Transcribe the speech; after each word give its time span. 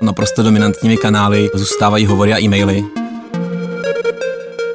Naprosto 0.00 0.42
dominantními 0.42 0.96
kanály 0.96 1.50
zůstávají 1.54 2.06
hovory 2.06 2.32
a 2.32 2.40
e-maily. 2.40 2.84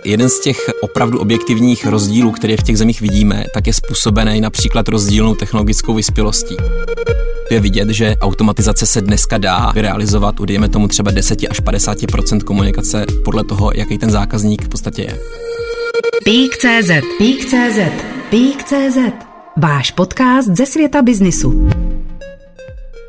Jeden 0.05 0.29
z 0.29 0.39
těch 0.39 0.69
opravdu 0.81 1.19
objektivních 1.19 1.85
rozdílů, 1.85 2.31
které 2.31 2.57
v 2.57 2.63
těch 2.63 2.77
zemích 2.77 3.01
vidíme, 3.01 3.45
tak 3.53 3.67
je 3.67 3.73
způsobený 3.73 4.41
například 4.41 4.87
rozdílnou 4.87 5.35
technologickou 5.35 5.93
vyspělostí. 5.93 6.57
Je 7.51 7.59
vidět, 7.59 7.89
že 7.89 8.15
automatizace 8.21 8.85
se 8.85 9.01
dneska 9.01 9.37
dá 9.37 9.71
realizovat 9.75 10.39
u, 10.39 10.45
dejme 10.45 10.69
tomu, 10.69 10.87
třeba 10.87 11.11
10 11.11 11.39
až 11.49 11.61
50% 11.61 12.43
komunikace 12.43 13.05
podle 13.25 13.43
toho, 13.43 13.71
jaký 13.75 13.97
ten 13.97 14.11
zákazník 14.11 14.65
v 14.65 14.69
podstatě 14.69 15.01
je. 15.01 15.19
Pík.cz 16.23 16.91
Pík.cz 17.17 17.79
Pík.cz 18.29 18.97
Váš 19.57 19.91
podcast 19.91 20.47
ze 20.47 20.65
světa 20.65 21.01
biznisu. 21.01 21.69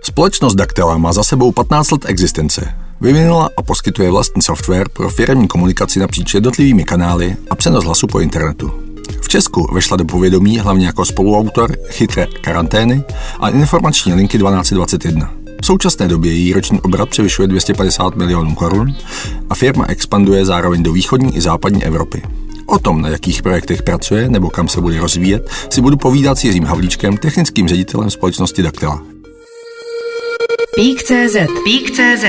Společnost 0.07 0.55
Daktela 0.55 0.99
má 0.99 1.13
za 1.13 1.25
sebou 1.25 1.53
15 1.53 1.91
let 1.91 2.05
existence. 2.07 2.75
Vyvinula 3.01 3.51
a 3.57 3.63
poskytuje 3.63 4.11
vlastní 4.11 4.43
software 4.43 4.89
pro 4.89 5.11
firmní 5.11 5.49
komunikaci 5.49 5.99
napříč 5.99 6.35
jednotlivými 6.35 6.85
kanály 6.85 7.37
a 7.51 7.55
přenos 7.55 7.85
hlasu 7.85 8.07
po 8.07 8.21
internetu. 8.21 8.73
V 9.21 9.29
Česku 9.29 9.75
vešla 9.75 9.97
do 9.97 10.05
povědomí 10.05 10.59
hlavně 10.59 10.87
jako 10.87 11.05
spoluautor 11.05 11.77
chytré 11.89 12.27
karantény 12.27 13.03
a 13.41 13.49
informační 13.49 14.15
linky 14.15 14.39
1221. 14.39 15.33
V 15.63 15.67
současné 15.67 16.09
době 16.09 16.33
její 16.33 16.53
roční 16.53 16.81
obrat 16.81 17.09
převyšuje 17.09 17.49
250 17.49 18.17
milionů 18.17 18.55
korun 18.55 18.95
a 19.51 19.55
firma 19.55 19.85
expanduje 19.89 20.45
zároveň 20.45 20.83
do 20.83 20.93
východní 20.93 21.37
i 21.37 21.41
západní 21.41 21.85
Evropy. 21.85 22.23
O 22.67 22.79
tom, 22.79 23.03
na 23.03 23.09
jakých 23.09 23.43
projektech 23.43 23.83
pracuje 23.83 24.29
nebo 24.29 24.51
kam 24.51 24.69
se 24.69 24.81
bude 24.81 25.01
rozvíjet, 25.01 25.51
si 25.71 25.81
budu 25.81 25.97
povídat 25.97 26.39
s 26.39 26.45
Jiřím 26.45 26.65
Havlíčkem, 26.65 27.17
technickým 27.17 27.69
ředitelem 27.69 28.11
společnosti 28.11 28.63
Daktela. 28.63 29.14
Pík.cz 30.77 31.37
Pík.cz 31.65 32.25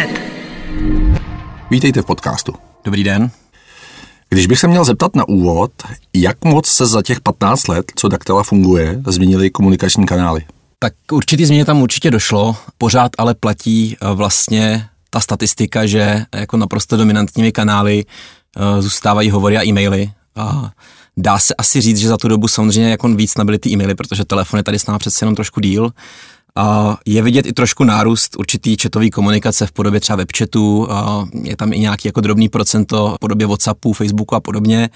Vítejte 1.71 2.01
v 2.01 2.05
podcastu. 2.05 2.53
Dobrý 2.83 3.03
den. 3.03 3.31
Když 4.29 4.47
bych 4.47 4.59
se 4.59 4.67
měl 4.67 4.85
zeptat 4.85 5.15
na 5.15 5.27
úvod, 5.27 5.71
jak 6.13 6.45
moc 6.45 6.67
se 6.67 6.85
za 6.85 7.01
těch 7.01 7.21
15 7.21 7.67
let, 7.67 7.91
co 7.95 8.07
Daktela 8.07 8.43
funguje, 8.43 9.01
změnily 9.07 9.49
komunikační 9.49 10.05
kanály? 10.05 10.45
Tak 10.79 10.93
určitý 11.11 11.45
změně 11.45 11.65
tam 11.65 11.81
určitě 11.81 12.11
došlo, 12.11 12.55
pořád 12.77 13.11
ale 13.17 13.35
platí 13.35 13.97
eh, 14.01 14.13
vlastně 14.13 14.87
ta 15.09 15.19
statistika, 15.19 15.85
že 15.85 16.25
jako 16.35 16.57
naprosto 16.57 16.97
dominantními 16.97 17.51
kanály 17.51 18.05
eh, 18.05 18.81
zůstávají 18.81 19.29
hovory 19.29 19.57
a 19.57 19.65
e-maily. 19.65 20.11
A 20.35 20.71
dá 21.17 21.39
se 21.39 21.55
asi 21.57 21.81
říct, 21.81 21.97
že 21.97 22.07
za 22.07 22.17
tu 22.17 22.27
dobu 22.27 22.47
samozřejmě 22.47 22.89
jako 22.91 23.07
víc 23.07 23.37
nabyly 23.37 23.59
ty 23.59 23.69
e-maily, 23.69 23.95
protože 23.95 24.25
telefon 24.25 24.57
je 24.57 24.63
tady 24.63 24.79
s 24.79 24.85
námi 24.85 24.99
přece 24.99 25.23
jenom 25.23 25.35
trošku 25.35 25.59
díl. 25.59 25.91
Je 27.05 27.21
vidět 27.21 27.45
i 27.45 27.53
trošku 27.53 27.83
nárůst 27.83 28.35
určitý 28.39 28.77
četové 28.77 29.09
komunikace 29.09 29.67
v 29.67 29.71
podobě 29.71 29.99
třeba 29.99 30.15
webchatů, 30.15 30.87
je 31.43 31.57
tam 31.57 31.73
i 31.73 31.79
nějaký 31.79 32.07
jako 32.07 32.21
drobný 32.21 32.49
procento 32.49 33.13
v 33.15 33.19
podobě 33.19 33.47
Whatsappu, 33.47 33.93
Facebooku 33.93 34.35
a 34.35 34.39
podobně. 34.39 34.89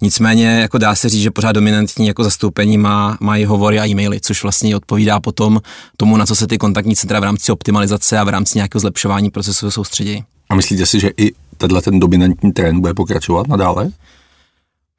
Nicméně 0.00 0.46
jako 0.46 0.78
dá 0.78 0.94
se 0.94 1.08
říct, 1.08 1.22
že 1.22 1.30
pořád 1.30 1.52
dominantní 1.52 2.06
jako 2.06 2.24
zastoupení 2.24 2.78
má, 2.78 3.18
mají 3.20 3.44
hovory 3.44 3.80
a 3.80 3.86
e-maily, 3.86 4.20
což 4.20 4.42
vlastně 4.42 4.76
odpovídá 4.76 5.20
potom 5.20 5.60
tomu, 5.96 6.16
na 6.16 6.26
co 6.26 6.36
se 6.36 6.46
ty 6.46 6.58
kontaktní 6.58 6.96
centra 6.96 7.20
v 7.20 7.24
rámci 7.24 7.52
optimalizace 7.52 8.18
a 8.18 8.24
v 8.24 8.28
rámci 8.28 8.58
nějakého 8.58 8.80
zlepšování 8.80 9.30
procesu 9.30 9.70
soustředí. 9.70 10.24
A 10.48 10.54
myslíte 10.54 10.86
si, 10.86 11.00
že 11.00 11.10
i 11.16 11.32
tenhle 11.56 11.82
ten 11.82 12.00
dominantní 12.00 12.52
trend 12.52 12.80
bude 12.80 12.94
pokračovat 12.94 13.48
nadále? 13.48 13.90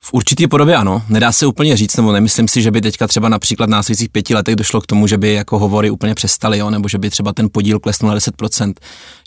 V 0.05 0.13
určitý 0.13 0.47
podobě 0.47 0.75
ano, 0.75 1.03
nedá 1.09 1.31
se 1.31 1.45
úplně 1.45 1.77
říct, 1.77 1.97
nebo 1.97 2.11
nemyslím 2.11 2.47
si, 2.47 2.61
že 2.61 2.71
by 2.71 2.81
teďka 2.81 3.07
třeba 3.07 3.29
například 3.29 3.65
v 3.65 3.69
následujících 3.69 4.09
pěti 4.09 4.35
letech 4.35 4.55
došlo 4.55 4.81
k 4.81 4.87
tomu, 4.87 5.07
že 5.07 5.17
by 5.17 5.33
jako 5.33 5.59
hovory 5.59 5.89
úplně 5.89 6.15
přestaly, 6.15 6.57
jo, 6.57 6.69
nebo 6.69 6.89
že 6.89 6.97
by 6.97 7.09
třeba 7.09 7.33
ten 7.33 7.49
podíl 7.51 7.79
klesnul 7.79 8.11
na 8.11 8.17
10%. 8.17 8.73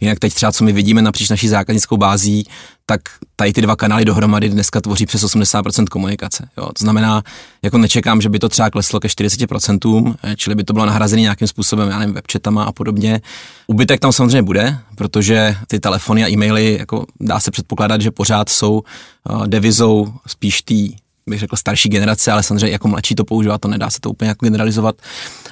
Jinak 0.00 0.18
teď 0.18 0.34
třeba, 0.34 0.52
co 0.52 0.64
my 0.64 0.72
vidíme 0.72 1.02
napříč 1.02 1.30
naší 1.30 1.48
zákaznickou 1.48 1.96
bází, 1.96 2.46
tak 2.86 3.00
tady 3.36 3.52
ty 3.52 3.62
dva 3.62 3.76
kanály 3.76 4.04
dohromady 4.04 4.48
dneska 4.48 4.80
tvoří 4.80 5.06
přes 5.06 5.24
80% 5.24 5.84
komunikace. 5.84 6.48
Jo. 6.56 6.66
To 6.66 6.84
znamená, 6.84 7.22
jako 7.62 7.78
nečekám, 7.78 8.20
že 8.20 8.28
by 8.28 8.38
to 8.38 8.48
třeba 8.48 8.70
kleslo 8.70 9.00
ke 9.00 9.08
40%, 9.08 10.14
eh, 10.22 10.36
čili 10.36 10.56
by 10.56 10.64
to 10.64 10.72
bylo 10.72 10.86
nahrazené 10.86 11.22
nějakým 11.22 11.48
způsobem, 11.48 11.88
já 11.88 11.98
nevím, 11.98 12.14
webchatama 12.14 12.64
a 12.64 12.72
podobně. 12.72 13.20
Ubytek 13.66 14.00
tam 14.00 14.12
samozřejmě 14.12 14.42
bude, 14.42 14.78
protože 14.94 15.56
ty 15.66 15.80
telefony 15.80 16.24
a 16.24 16.28
e-maily, 16.28 16.76
jako 16.78 17.06
dá 17.20 17.40
se 17.40 17.50
předpokládat, 17.50 18.00
že 18.00 18.10
pořád 18.10 18.48
jsou 18.48 18.82
uh, 19.30 19.46
devizou 19.46 20.12
spíš 20.26 20.62
té 20.62 21.03
bych 21.30 21.40
řekl 21.40 21.56
starší 21.56 21.88
generace, 21.88 22.32
ale 22.32 22.42
samozřejmě 22.42 22.70
jako 22.70 22.88
mladší 22.88 23.14
to 23.14 23.24
používá, 23.24 23.58
to 23.58 23.68
nedá 23.68 23.90
se 23.90 24.00
to 24.00 24.10
úplně 24.10 24.28
jako 24.28 24.46
generalizovat, 24.46 24.96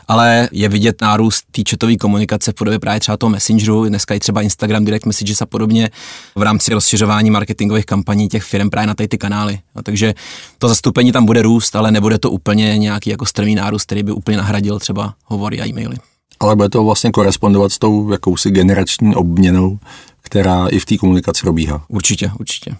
ale 0.08 0.48
je 0.52 0.68
vidět 0.68 1.00
nárůst 1.00 1.44
té 1.50 1.62
chatové 1.70 1.96
komunikace 1.96 2.52
v 2.52 2.54
podobě 2.54 2.78
právě 2.78 3.00
třeba 3.00 3.16
toho 3.16 3.30
Messengeru, 3.30 3.84
dneska 3.84 4.14
i 4.14 4.18
třeba 4.18 4.42
Instagram, 4.42 4.84
Direct 4.84 5.06
Messages 5.06 5.42
a 5.42 5.46
podobně 5.46 5.90
v 6.34 6.42
rámci 6.42 6.74
rozšiřování 6.74 7.30
marketingových 7.30 7.86
kampaní 7.86 8.28
těch 8.28 8.42
firm 8.42 8.70
právě 8.70 8.86
na 8.86 8.94
ty, 8.94 9.08
ty 9.08 9.18
kanály. 9.18 9.58
No, 9.74 9.82
takže 9.82 10.14
to 10.58 10.68
zastoupení 10.68 11.12
tam 11.12 11.24
bude 11.24 11.42
růst, 11.42 11.76
ale 11.76 11.90
nebude 11.90 12.18
to 12.18 12.30
úplně 12.30 12.78
nějaký 12.78 13.10
jako 13.10 13.26
strmý 13.26 13.54
nárůst, 13.54 13.82
který 13.82 14.02
by 14.02 14.12
úplně 14.12 14.36
nahradil 14.36 14.78
třeba 14.78 15.14
hovory 15.24 15.60
a 15.60 15.66
e-maily. 15.66 15.96
Ale 16.40 16.56
bude 16.56 16.68
to 16.68 16.84
vlastně 16.84 17.10
korespondovat 17.10 17.72
s 17.72 17.78
tou 17.78 18.12
jakousi 18.12 18.50
generační 18.50 19.14
obměnou, 19.14 19.78
která 20.20 20.68
i 20.68 20.78
v 20.78 20.86
té 20.86 20.96
komunikaci 20.96 21.42
probíhá. 21.42 21.84
Určitě, 21.88 22.30
určitě. 22.40 22.76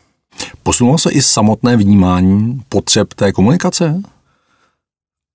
Posunulo 0.62 0.98
se 0.98 1.10
i 1.10 1.22
samotné 1.22 1.76
vnímání 1.76 2.60
potřeb 2.69 3.15
té 3.15 3.32
komunikace? 3.32 4.03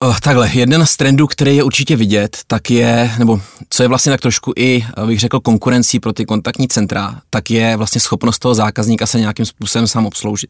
Oh, 0.03 0.19
takhle, 0.19 0.49
jeden 0.53 0.85
z 0.85 0.97
trendů, 0.97 1.27
který 1.27 1.55
je 1.55 1.63
určitě 1.63 1.95
vidět, 1.95 2.37
tak 2.47 2.71
je, 2.71 3.11
nebo 3.19 3.41
co 3.69 3.83
je 3.83 3.89
vlastně 3.89 4.09
tak 4.09 4.21
trošku 4.21 4.53
i, 4.57 4.85
bych 5.05 5.19
řekl, 5.19 5.39
konkurencí 5.39 5.99
pro 5.99 6.13
ty 6.13 6.25
kontaktní 6.25 6.67
centra, 6.67 7.21
tak 7.29 7.51
je 7.51 7.77
vlastně 7.77 8.01
schopnost 8.01 8.39
toho 8.39 8.55
zákazníka 8.55 9.05
se 9.05 9.19
nějakým 9.19 9.45
způsobem 9.45 9.87
sám 9.87 10.05
obsloužit 10.05 10.49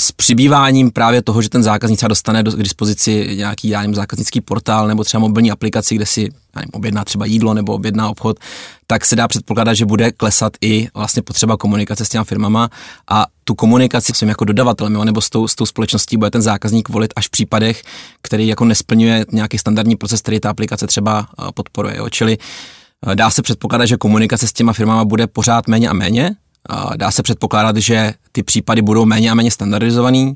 s 0.00 0.12
přibýváním 0.12 0.90
právě 0.90 1.22
toho, 1.22 1.42
že 1.42 1.48
ten 1.48 1.62
zákazník 1.62 1.98
třeba 1.98 2.08
dostane 2.08 2.42
do, 2.42 2.52
k 2.52 2.62
dispozici 2.62 3.36
nějaký 3.36 3.68
já 3.68 3.80
nevím, 3.80 3.94
zákaznický 3.94 4.40
portál 4.40 4.88
nebo 4.88 5.04
třeba 5.04 5.20
mobilní 5.20 5.50
aplikaci, 5.50 5.94
kde 5.94 6.06
si 6.06 6.20
já 6.22 6.60
nevím, 6.60 6.70
objedná 6.72 7.04
třeba 7.04 7.26
jídlo 7.26 7.54
nebo 7.54 7.72
objedná 7.72 8.08
obchod, 8.08 8.36
tak 8.86 9.04
se 9.04 9.16
dá 9.16 9.28
předpokládat, 9.28 9.74
že 9.74 9.86
bude 9.86 10.12
klesat 10.12 10.52
i 10.60 10.88
vlastně 10.94 11.22
potřeba 11.22 11.56
komunikace 11.56 12.04
s 12.04 12.08
těma 12.08 12.24
firmama 12.24 12.68
a 13.10 13.26
tu 13.44 13.54
komunikaci 13.54 14.12
s 14.14 14.18
tím 14.18 14.28
jako 14.28 14.44
dodavatelem 14.44 14.94
jo, 14.94 15.04
nebo 15.04 15.20
s 15.20 15.30
tou, 15.30 15.48
s 15.48 15.54
tou 15.54 15.66
společností 15.66 16.16
bude 16.16 16.30
ten 16.30 16.42
zákazník 16.42 16.88
volit 16.88 17.12
až 17.16 17.26
v 17.26 17.30
případech, 17.30 17.82
který 18.22 18.48
jako 18.48 18.64
nesplňuje 18.64 19.26
nějaký 19.32 19.58
standardní 19.58 19.96
proces, 19.96 20.22
který 20.22 20.40
ta 20.40 20.50
aplikace 20.50 20.86
třeba 20.86 21.28
eh, 21.38 21.44
podporuje. 21.54 21.96
Jo. 21.96 22.08
Čili 22.08 22.38
eh, 23.06 23.16
dá 23.16 23.30
se 23.30 23.42
předpokládat, 23.42 23.86
že 23.86 23.96
komunikace 23.96 24.46
s 24.48 24.52
těma 24.52 24.72
firmama 24.72 25.04
bude 25.04 25.26
pořád 25.26 25.68
méně 25.68 25.88
a 25.88 25.92
méně, 25.92 26.36
Dá 26.96 27.10
se 27.10 27.22
předpokládat, 27.22 27.76
že 27.76 28.14
ty 28.32 28.42
případy 28.42 28.82
budou 28.82 29.04
méně 29.04 29.30
a 29.30 29.34
méně 29.34 29.50
standardizovaný 29.50 30.34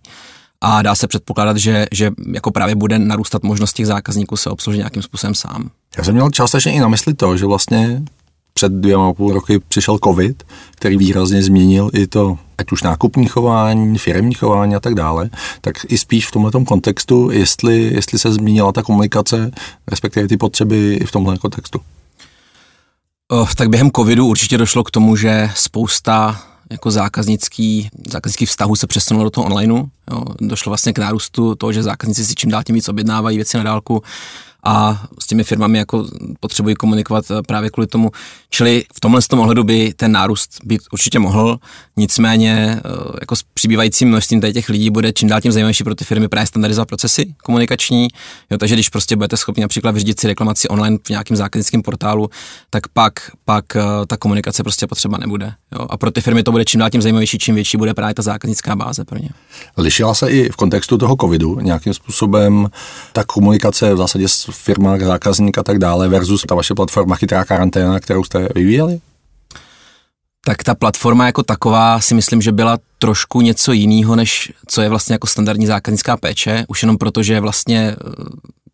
a 0.61 0.83
dá 0.83 0.95
se 0.95 1.07
předpokládat, 1.07 1.57
že, 1.57 1.87
že 1.93 2.11
jako 2.33 2.51
právě 2.51 2.75
bude 2.75 2.99
narůstat 2.99 3.43
možnost 3.43 3.73
těch 3.73 3.87
zákazníků 3.87 4.37
se 4.37 4.51
obsloužit 4.51 4.79
nějakým 4.79 5.03
způsobem 5.03 5.35
sám. 5.35 5.71
Já 5.99 6.05
jsem 6.05 6.15
měl 6.15 6.31
částečně 6.31 6.73
i 6.73 6.81
na 6.81 6.89
mysli 6.89 7.15
to, 7.15 7.37
že 7.37 7.47
vlastně 7.47 8.03
před 8.55 8.73
dvěma 8.73 9.09
a 9.09 9.13
půl 9.13 9.33
roky 9.33 9.59
přišel 9.69 9.99
covid, 10.05 10.43
který 10.75 10.97
výrazně 10.97 11.43
změnil 11.43 11.91
i 11.95 12.07
to, 12.07 12.39
ať 12.59 12.73
už 12.73 12.83
nákupní 12.83 13.27
chování, 13.27 13.99
firmní 13.99 14.35
chování 14.35 14.75
a 14.75 14.81
tak 14.81 14.95
dále, 14.95 15.31
tak 15.61 15.75
i 15.89 15.99
spíš 15.99 16.27
v 16.27 16.31
tomto 16.31 16.65
kontextu, 16.65 17.31
jestli, 17.31 17.83
jestli 17.83 18.19
se 18.19 18.33
změnila 18.33 18.73
ta 18.73 18.83
komunikace, 18.83 19.51
respektive 19.91 20.29
ty 20.29 20.37
potřeby 20.37 20.95
i 20.95 21.07
v 21.07 21.13
tomhle 21.13 21.39
kontextu. 21.39 21.81
Oh, 23.35 23.49
tak 23.57 23.69
během 23.69 23.91
covidu 23.97 24.27
určitě 24.27 24.59
došlo 24.59 24.85
k 24.85 24.91
tomu, 24.91 25.17
že 25.17 25.51
spousta 25.55 26.41
jako 26.71 26.91
zákaznický, 26.91 27.89
zákaznický 28.11 28.47
vztahu 28.47 28.77
se 28.77 28.87
přesunulo 28.87 29.25
do 29.25 29.31
toho 29.31 29.47
onlineu. 29.47 29.85
Jo. 30.11 30.25
Došlo 30.41 30.71
vlastně 30.71 30.93
k 30.93 30.99
nárůstu 30.99 31.55
toho, 31.55 31.73
že 31.73 31.83
zákazníci 31.83 32.27
si 32.27 32.35
čím 32.35 32.51
dál 32.51 32.63
tím 32.67 32.75
víc 32.75 32.89
objednávají 32.89 33.37
věci 33.37 33.57
na 33.57 33.63
dálku 33.63 34.03
a 34.65 35.03
s 35.21 35.27
těmi 35.27 35.45
firmami 35.45 35.79
jako 35.79 36.07
potřebují 36.41 36.75
komunikovat 36.75 37.25
eh, 37.31 37.43
právě 37.43 37.71
kvůli 37.71 37.87
tomu. 37.87 38.11
Čili 38.51 38.85
v 38.95 39.01
tomhle 39.01 39.23
tom 39.23 39.41
ohledu 39.41 39.65
by 39.65 39.95
ten 39.97 40.13
nárůst 40.13 40.59
být 40.65 40.81
určitě 40.93 41.19
mohl, 41.19 41.59
nicméně 41.97 42.81
eh, 42.85 42.91
jako 43.21 43.37
s 43.37 43.43
přibývajícím 43.55 44.09
množstvím 44.09 44.41
těch 44.41 44.69
lidí 44.69 44.91
bude 44.91 45.13
čím 45.13 45.29
dál 45.29 45.41
tím 45.41 45.53
zajímavější 45.53 45.85
pro 45.85 45.95
ty 45.95 46.05
firmy 46.05 46.29
právě 46.29 46.47
standardizovat 46.47 46.89
procesy 46.89 47.35
komunikační. 47.45 48.09
Jo, 48.51 48.59
takže 48.59 48.75
když 48.75 48.89
prostě 48.89 49.17
budete 49.17 49.37
schopni 49.37 49.61
například 49.61 49.91
vyřídit 49.91 50.21
si 50.21 50.27
reklamaci 50.27 50.69
online 50.69 50.99
v 51.07 51.11
nějakém 51.11 51.37
zákaznickém 51.37 51.83
portálu, 51.83 52.31
tak 52.71 52.89
pak, 52.89 53.13
pak 53.45 53.77
eh, 53.77 53.83
ta 54.07 54.17
komunikace 54.17 54.63
prostě 54.63 54.87
potřeba 54.87 55.19
nebude. 55.19 55.53
Jo. 55.73 55.87
A 55.91 55.97
pro 55.97 56.11
ty 56.11 56.21
firmy 56.21 56.43
to 56.43 56.53
bude 56.53 56.65
čím 56.65 56.81
dál 56.81 56.91
tím 56.91 57.03
zajímavější, 57.03 57.39
čím 57.39 57.55
větší 57.55 57.77
bude 57.77 57.95
právě 57.95 58.15
ta 58.15 58.23
zákaznická 58.23 58.77
báze 58.77 59.05
pro 59.05 59.19
ně. 59.19 59.29
Lišila 59.77 60.15
se 60.15 60.31
i 60.31 60.49
v 60.49 60.57
kontextu 60.57 60.99
toho 60.99 61.17
covidu 61.21 61.61
nějakým 61.61 61.95
způsobem 61.95 62.69
ta 63.13 63.25
komunikace 63.25 63.95
v 63.95 63.97
zásadě 63.97 64.29
firmách, 64.53 65.01
zákazník 65.01 65.59
a 65.59 65.63
tak 65.63 65.79
dále 65.79 66.09
versus 66.09 66.45
ta 66.49 66.55
vaše 66.55 66.75
platforma 66.75 67.17
Chytrá 67.17 67.45
karanténa, 67.45 68.01
kterou 68.01 68.25
jste 68.25 68.49
vyvíjeli? 68.55 69.01
Tak 70.45 70.63
ta 70.63 70.75
platforma 70.75 71.27
jako 71.27 71.43
taková 71.43 72.01
si 72.01 72.15
myslím, 72.15 72.43
že 72.43 72.53
byla 72.53 72.79
trošku 72.99 73.41
něco 73.41 73.73
jiného, 73.73 74.17
než 74.17 74.53
co 74.67 74.83
je 74.83 74.89
vlastně 74.89 75.15
jako 75.15 75.27
standardní 75.27 75.67
zákaznická 75.67 76.17
péče, 76.17 76.65
už 76.69 76.83
jenom 76.83 76.99
proto, 76.99 77.23
že 77.23 77.41
vlastně 77.41 77.97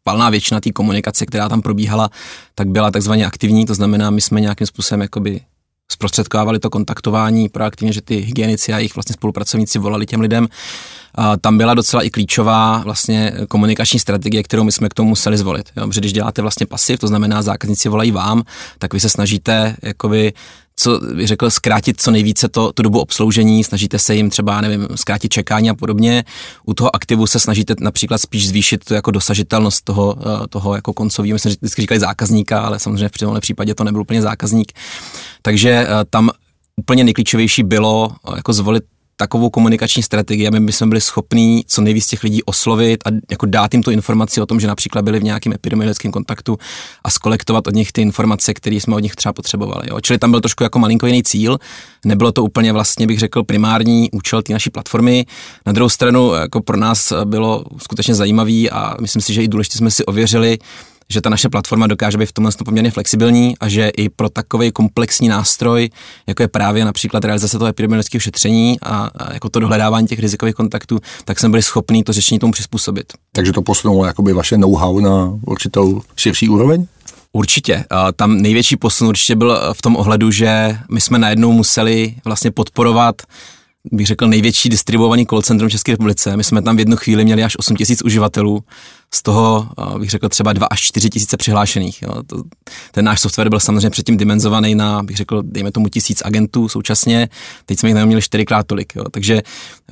palná 0.02 0.30
většina 0.30 0.60
té 0.60 0.72
komunikace, 0.72 1.26
která 1.26 1.48
tam 1.48 1.62
probíhala, 1.62 2.10
tak 2.54 2.68
byla 2.68 2.90
takzvaně 2.90 3.26
aktivní, 3.26 3.66
to 3.66 3.74
znamená, 3.74 4.10
my 4.10 4.20
jsme 4.20 4.40
nějakým 4.40 4.66
způsobem 4.66 5.00
jakoby 5.00 5.40
zprostředkovávali 5.92 6.58
to 6.58 6.70
kontaktování 6.70 7.48
proaktivně, 7.48 7.92
že 7.92 8.00
ty 8.02 8.16
hygienici 8.16 8.72
a 8.72 8.78
jejich 8.78 8.96
vlastně 8.96 9.12
spolupracovníci 9.12 9.78
volali 9.78 10.06
těm 10.06 10.20
lidem. 10.20 10.48
A 11.14 11.36
tam 11.36 11.58
byla 11.58 11.74
docela 11.74 12.02
i 12.02 12.10
klíčová 12.10 12.78
vlastně 12.78 13.32
komunikační 13.48 13.98
strategie, 13.98 14.42
kterou 14.42 14.64
my 14.64 14.72
jsme 14.72 14.88
k 14.88 14.94
tomu 14.94 15.08
museli 15.08 15.38
zvolit. 15.38 15.70
Jo? 15.76 15.86
Protože 15.86 16.00
když 16.00 16.12
děláte 16.12 16.42
vlastně 16.42 16.66
pasiv, 16.66 17.00
to 17.00 17.06
znamená 17.06 17.42
zákazníci 17.42 17.88
volají 17.88 18.10
vám, 18.10 18.42
tak 18.78 18.94
vy 18.94 19.00
se 19.00 19.08
snažíte 19.08 19.76
jakoby 19.82 20.32
co 20.78 21.00
bych 21.14 21.26
řekl, 21.26 21.50
zkrátit 21.50 22.00
co 22.00 22.10
nejvíce 22.10 22.48
to, 22.48 22.72
tu 22.72 22.82
dobu 22.82 23.00
obsloužení, 23.00 23.64
snažíte 23.64 23.98
se 23.98 24.14
jim 24.14 24.30
třeba, 24.30 24.60
nevím, 24.60 24.88
zkrátit 24.94 25.32
čekání 25.32 25.70
a 25.70 25.74
podobně. 25.74 26.24
U 26.66 26.74
toho 26.74 26.96
aktivu 26.96 27.26
se 27.26 27.40
snažíte 27.40 27.74
například 27.80 28.18
spíš 28.18 28.48
zvýšit 28.48 28.84
tu 28.84 28.94
jako 28.94 29.10
dosažitelnost 29.10 29.84
toho, 29.84 30.16
eh, 30.20 30.46
toho 30.48 30.74
jako 30.74 30.92
koncového, 30.92 31.32
my 31.32 31.38
jsme 31.38 31.50
vždycky 31.50 31.82
říkali 31.82 32.00
zákazníka, 32.00 32.60
ale 32.60 32.78
samozřejmě 32.78 33.08
v 33.08 33.18
tomhle 33.18 33.40
případě 33.40 33.74
to 33.74 33.84
nebyl 33.84 34.00
úplně 34.00 34.22
zákazník. 34.22 34.72
Takže 35.42 35.70
eh, 35.70 35.88
tam 36.10 36.30
úplně 36.76 37.04
nejklíčovější 37.04 37.62
bylo 37.62 38.10
eh, 38.12 38.36
jako 38.36 38.52
zvolit 38.52 38.84
takovou 39.20 39.50
komunikační 39.50 40.02
strategii, 40.02 40.48
aby 40.48 40.60
my 40.60 40.72
jsme 40.72 40.86
byli 40.86 41.00
schopní 41.00 41.64
co 41.66 41.80
nejvíc 41.80 42.06
těch 42.06 42.22
lidí 42.22 42.42
oslovit 42.42 43.06
a 43.06 43.10
jako 43.30 43.46
dát 43.46 43.74
jim 43.74 43.82
tu 43.82 43.90
informaci 43.90 44.40
o 44.40 44.46
tom, 44.46 44.60
že 44.60 44.66
například 44.66 45.02
byli 45.02 45.20
v 45.20 45.22
nějakém 45.22 45.52
epidemiologickém 45.52 46.12
kontaktu 46.12 46.58
a 47.04 47.10
skolektovat 47.10 47.66
od 47.66 47.74
nich 47.74 47.92
ty 47.92 48.02
informace, 48.02 48.54
které 48.54 48.76
jsme 48.76 48.96
od 48.96 48.98
nich 48.98 49.16
třeba 49.16 49.32
potřebovali. 49.32 49.88
Jo. 49.90 50.00
Čili 50.00 50.18
tam 50.18 50.30
byl 50.30 50.40
trošku 50.40 50.62
jako 50.62 50.78
malinko 50.78 51.06
jiný 51.06 51.22
cíl. 51.22 51.58
Nebylo 52.04 52.32
to 52.32 52.44
úplně 52.44 52.72
vlastně, 52.72 53.06
bych 53.06 53.18
řekl, 53.18 53.42
primární 53.42 54.10
účel 54.10 54.42
té 54.42 54.52
naší 54.52 54.70
platformy. 54.70 55.26
Na 55.66 55.72
druhou 55.72 55.88
stranu, 55.88 56.32
jako 56.32 56.60
pro 56.62 56.76
nás 56.76 57.12
bylo 57.24 57.64
skutečně 57.82 58.14
zajímavý 58.14 58.70
a 58.70 58.94
myslím 59.00 59.22
si, 59.22 59.34
že 59.34 59.42
i 59.42 59.48
důležitě 59.48 59.78
jsme 59.78 59.90
si 59.90 60.04
ověřili, 60.04 60.58
že 61.12 61.20
ta 61.20 61.30
naše 61.30 61.48
platforma 61.48 61.86
dokáže 61.86 62.18
být 62.18 62.26
v 62.26 62.32
tomhle 62.32 62.52
poměrně 62.64 62.90
flexibilní 62.90 63.58
a 63.60 63.68
že 63.68 63.88
i 63.88 64.08
pro 64.08 64.28
takový 64.28 64.72
komplexní 64.72 65.28
nástroj, 65.28 65.90
jako 66.26 66.42
je 66.42 66.48
právě 66.48 66.84
například 66.84 67.24
realizace 67.24 67.58
toho 67.58 67.68
epidemiologického 67.68 68.20
šetření 68.20 68.76
a, 68.82 69.10
a 69.16 69.32
jako 69.32 69.48
to 69.48 69.60
dohledávání 69.60 70.06
těch 70.06 70.18
rizikových 70.18 70.54
kontaktů, 70.54 70.98
tak 71.24 71.38
jsme 71.38 71.48
byli 71.48 71.62
schopni 71.62 72.04
to 72.04 72.12
řešení 72.12 72.38
tomu 72.38 72.52
přizpůsobit. 72.52 73.12
Takže 73.32 73.52
to 73.52 73.62
posunulo 73.62 74.04
jakoby 74.04 74.32
vaše 74.32 74.58
know-how 74.58 75.00
na 75.00 75.38
určitou 75.46 76.02
širší 76.16 76.48
úroveň? 76.48 76.86
Určitě. 77.32 77.84
Tam 78.16 78.36
největší 78.36 78.76
posun 78.76 79.08
určitě 79.08 79.36
byl 79.36 79.58
v 79.72 79.82
tom 79.82 79.96
ohledu, 79.96 80.30
že 80.30 80.78
my 80.90 81.00
jsme 81.00 81.18
najednou 81.18 81.52
museli 81.52 82.14
vlastně 82.24 82.50
podporovat 82.50 83.22
bych 83.92 84.06
řekl, 84.06 84.28
největší 84.28 84.68
distribuovaný 84.68 85.26
call 85.26 85.42
centrum 85.42 85.70
České 85.70 85.92
republice. 85.92 86.36
My 86.36 86.44
jsme 86.44 86.62
tam 86.62 86.76
v 86.76 86.78
jednu 86.78 86.96
chvíli 86.96 87.24
měli 87.24 87.44
až 87.44 87.58
8 87.58 87.76
tisíc 87.76 88.02
uživatelů 88.02 88.64
z 89.14 89.22
toho 89.22 89.68
bych 89.98 90.10
řekl 90.10 90.28
třeba 90.28 90.52
2 90.52 90.66
až 90.66 90.80
4 90.80 91.10
tisíce 91.10 91.36
přihlášených. 91.36 92.02
Jo. 92.02 92.22
To, 92.26 92.42
ten 92.92 93.04
náš 93.04 93.20
software 93.20 93.48
byl 93.48 93.60
samozřejmě 93.60 93.90
předtím 93.90 94.16
dimenzovaný 94.16 94.74
na, 94.74 95.02
bych 95.02 95.16
řekl, 95.16 95.42
dejme 95.42 95.72
tomu 95.72 95.88
tisíc 95.88 96.22
agentů 96.24 96.68
současně, 96.68 97.28
teď 97.66 97.78
jsme 97.78 97.88
jich 97.88 97.96
měli 98.04 98.22
čtyřikrát 98.22 98.66
tolik. 98.66 98.96
Jo. 98.96 99.04
Takže 99.10 99.42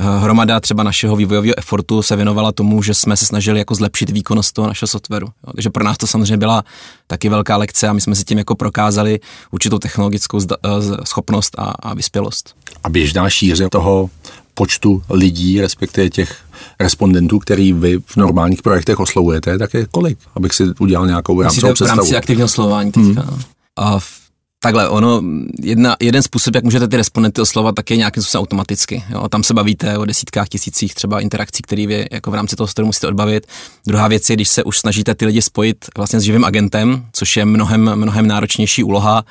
eh, 0.00 0.04
hromada 0.18 0.60
třeba 0.60 0.82
našeho 0.82 1.16
vývojového 1.16 1.54
effortu 1.58 2.02
se 2.02 2.16
věnovala 2.16 2.52
tomu, 2.52 2.82
že 2.82 2.94
jsme 2.94 3.16
se 3.16 3.26
snažili 3.26 3.58
jako 3.58 3.74
zlepšit 3.74 4.10
výkonnost 4.10 4.54
toho 4.54 4.68
našeho 4.68 4.88
softwaru. 4.88 5.26
Jo. 5.26 5.52
Takže 5.54 5.70
pro 5.70 5.84
nás 5.84 5.96
to 5.96 6.06
samozřejmě 6.06 6.36
byla 6.36 6.64
taky 7.06 7.28
velká 7.28 7.56
lekce 7.56 7.88
a 7.88 7.92
my 7.92 8.00
jsme 8.00 8.14
si 8.14 8.24
tím 8.24 8.38
jako 8.38 8.54
prokázali 8.54 9.20
určitou 9.50 9.78
technologickou 9.78 10.40
eh, 10.40 10.68
schopnost 11.04 11.58
a, 11.58 11.64
a 11.64 11.94
vyspělost. 11.94 12.54
A 12.82 12.88
běžná 12.88 13.30
šíře 13.30 13.68
toho 13.70 14.10
počtu 14.56 15.02
lidí, 15.10 15.60
respektive 15.60 16.10
těch 16.10 16.36
respondentů, 16.80 17.38
který 17.38 17.72
vy 17.72 17.98
v 18.06 18.16
normálních 18.16 18.62
projektech 18.62 19.00
oslovujete, 19.00 19.58
tak 19.58 19.74
je 19.74 19.86
kolik? 19.90 20.18
Abych 20.34 20.52
si 20.52 20.64
udělal 20.78 21.06
nějakou 21.06 21.42
rámcovou 21.42 21.72
představu. 21.72 21.96
V 21.96 21.98
rámci 21.98 22.16
aktivního 22.16 22.44
oslovování 22.44 22.92
teďka. 22.92 23.22
Hmm. 23.22 23.40
A 23.76 23.98
v, 23.98 24.06
takhle, 24.60 24.88
ono, 24.88 25.22
jedna, 25.62 25.96
jeden 26.00 26.22
způsob, 26.22 26.54
jak 26.54 26.64
můžete 26.64 26.88
ty 26.88 26.96
respondenty 26.96 27.40
oslovat, 27.40 27.74
tak 27.74 27.90
je 27.90 27.96
nějakým 27.96 28.22
způsobem 28.22 28.42
automaticky. 28.42 29.04
Jo? 29.10 29.28
Tam 29.28 29.42
se 29.42 29.54
bavíte 29.54 29.98
o 29.98 30.04
desítkách 30.04 30.48
tisících 30.48 30.94
třeba 30.94 31.20
interakcí, 31.20 31.62
které 31.62 31.86
vy 31.86 32.06
jako 32.12 32.30
v 32.30 32.34
rámci 32.34 32.56
toho 32.56 32.66
storu 32.66 32.86
musíte 32.86 33.06
odbavit. 33.06 33.46
Druhá 33.86 34.08
věc 34.08 34.30
je, 34.30 34.36
když 34.36 34.48
se 34.48 34.64
už 34.64 34.78
snažíte 34.78 35.14
ty 35.14 35.26
lidi 35.26 35.42
spojit 35.42 35.84
vlastně 35.96 36.20
s 36.20 36.22
živým 36.22 36.44
agentem, 36.44 37.06
což 37.12 37.36
je 37.36 37.44
mnohem, 37.44 37.90
mnohem 37.94 38.26
náročnější 38.26 38.84
úloha, 38.84 39.24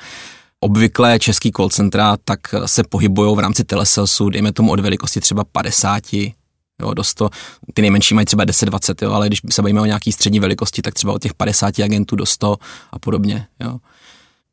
obvyklé 0.66 1.18
český 1.18 1.52
call 1.52 1.70
centra 1.70 2.16
tak 2.24 2.40
se 2.66 2.82
pohybují 2.84 3.36
v 3.36 3.38
rámci 3.38 3.64
telesalesu, 3.64 4.30
dejme 4.30 4.52
tomu 4.52 4.72
od 4.72 4.80
velikosti 4.80 5.20
třeba 5.20 5.44
50 5.44 6.02
jo, 6.82 6.94
do 6.94 7.04
100, 7.04 7.30
ty 7.74 7.82
nejmenší 7.82 8.14
mají 8.14 8.24
třeba 8.24 8.44
10-20, 8.44 8.94
jo, 9.02 9.12
ale 9.12 9.26
když 9.26 9.40
se 9.50 9.62
bavíme 9.62 9.80
o 9.80 9.84
nějaký 9.84 10.12
střední 10.12 10.40
velikosti, 10.40 10.82
tak 10.82 10.94
třeba 10.94 11.12
od 11.12 11.22
těch 11.22 11.34
50 11.34 11.78
agentů 11.78 12.16
do 12.16 12.26
100 12.26 12.56
a 12.92 12.98
podobně. 12.98 13.46
Jo. 13.60 13.78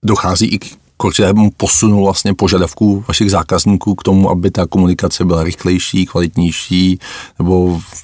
Dochází 0.03 0.45
i 0.45 0.59
k 0.97 1.03
určitému 1.03 1.51
posunu 1.51 2.03
vlastně 2.03 2.33
požadavků 2.33 3.05
vašich 3.07 3.31
zákazníků 3.31 3.95
k 3.95 4.03
tomu, 4.03 4.29
aby 4.29 4.51
ta 4.51 4.67
komunikace 4.67 5.25
byla 5.25 5.43
rychlejší, 5.43 6.05
kvalitnější 6.05 6.99
nebo 7.39 7.79
v 7.79 8.03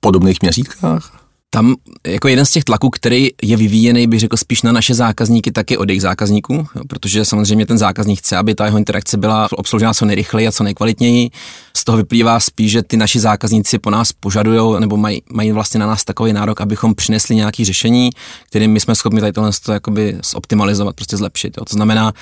podobných 0.00 0.42
měřítkách? 0.42 1.19
Tam 1.52 1.74
jako 2.06 2.28
jeden 2.28 2.46
z 2.46 2.50
těch 2.50 2.64
tlaků, 2.64 2.90
který 2.90 3.28
je 3.42 3.56
vyvíjený, 3.56 4.06
bych 4.06 4.20
řekl 4.20 4.36
spíš 4.36 4.62
na 4.62 4.72
naše 4.72 4.94
zákazníky, 4.94 5.52
tak 5.52 5.70
je 5.70 5.78
od 5.78 5.88
jejich 5.88 6.02
zákazníků, 6.02 6.66
protože 6.88 7.24
samozřejmě 7.24 7.66
ten 7.66 7.78
zákazník 7.78 8.18
chce, 8.18 8.36
aby 8.36 8.54
ta 8.54 8.64
jeho 8.64 8.78
interakce 8.78 9.16
byla 9.16 9.48
obsloužena 9.52 9.94
co 9.94 10.04
nejrychleji 10.04 10.48
a 10.48 10.52
co 10.52 10.64
nejkvalitněji. 10.64 11.30
Z 11.76 11.84
toho 11.84 11.98
vyplývá 11.98 12.40
spíš, 12.40 12.70
že 12.70 12.82
ty 12.82 12.96
naši 12.96 13.20
zákazníci 13.20 13.78
po 13.78 13.90
nás 13.90 14.12
požadují 14.12 14.80
nebo 14.80 14.96
mají, 14.96 15.22
mají 15.32 15.52
vlastně 15.52 15.80
na 15.80 15.86
nás 15.86 16.04
takový 16.04 16.32
nárok, 16.32 16.60
abychom 16.60 16.94
přinesli 16.94 17.36
nějaké 17.36 17.64
řešení, 17.64 18.10
kterým 18.46 18.70
my 18.72 18.80
jsme 18.80 18.94
schopni 18.94 19.20
tady 19.20 19.32
tohle 19.32 19.50
jakoby 19.72 20.18
zoptimalizovat, 20.32 20.96
prostě 20.96 21.16
zlepšit. 21.16 21.56
Jo. 21.56 21.64
To 21.64 21.74
znamená, 21.74 22.12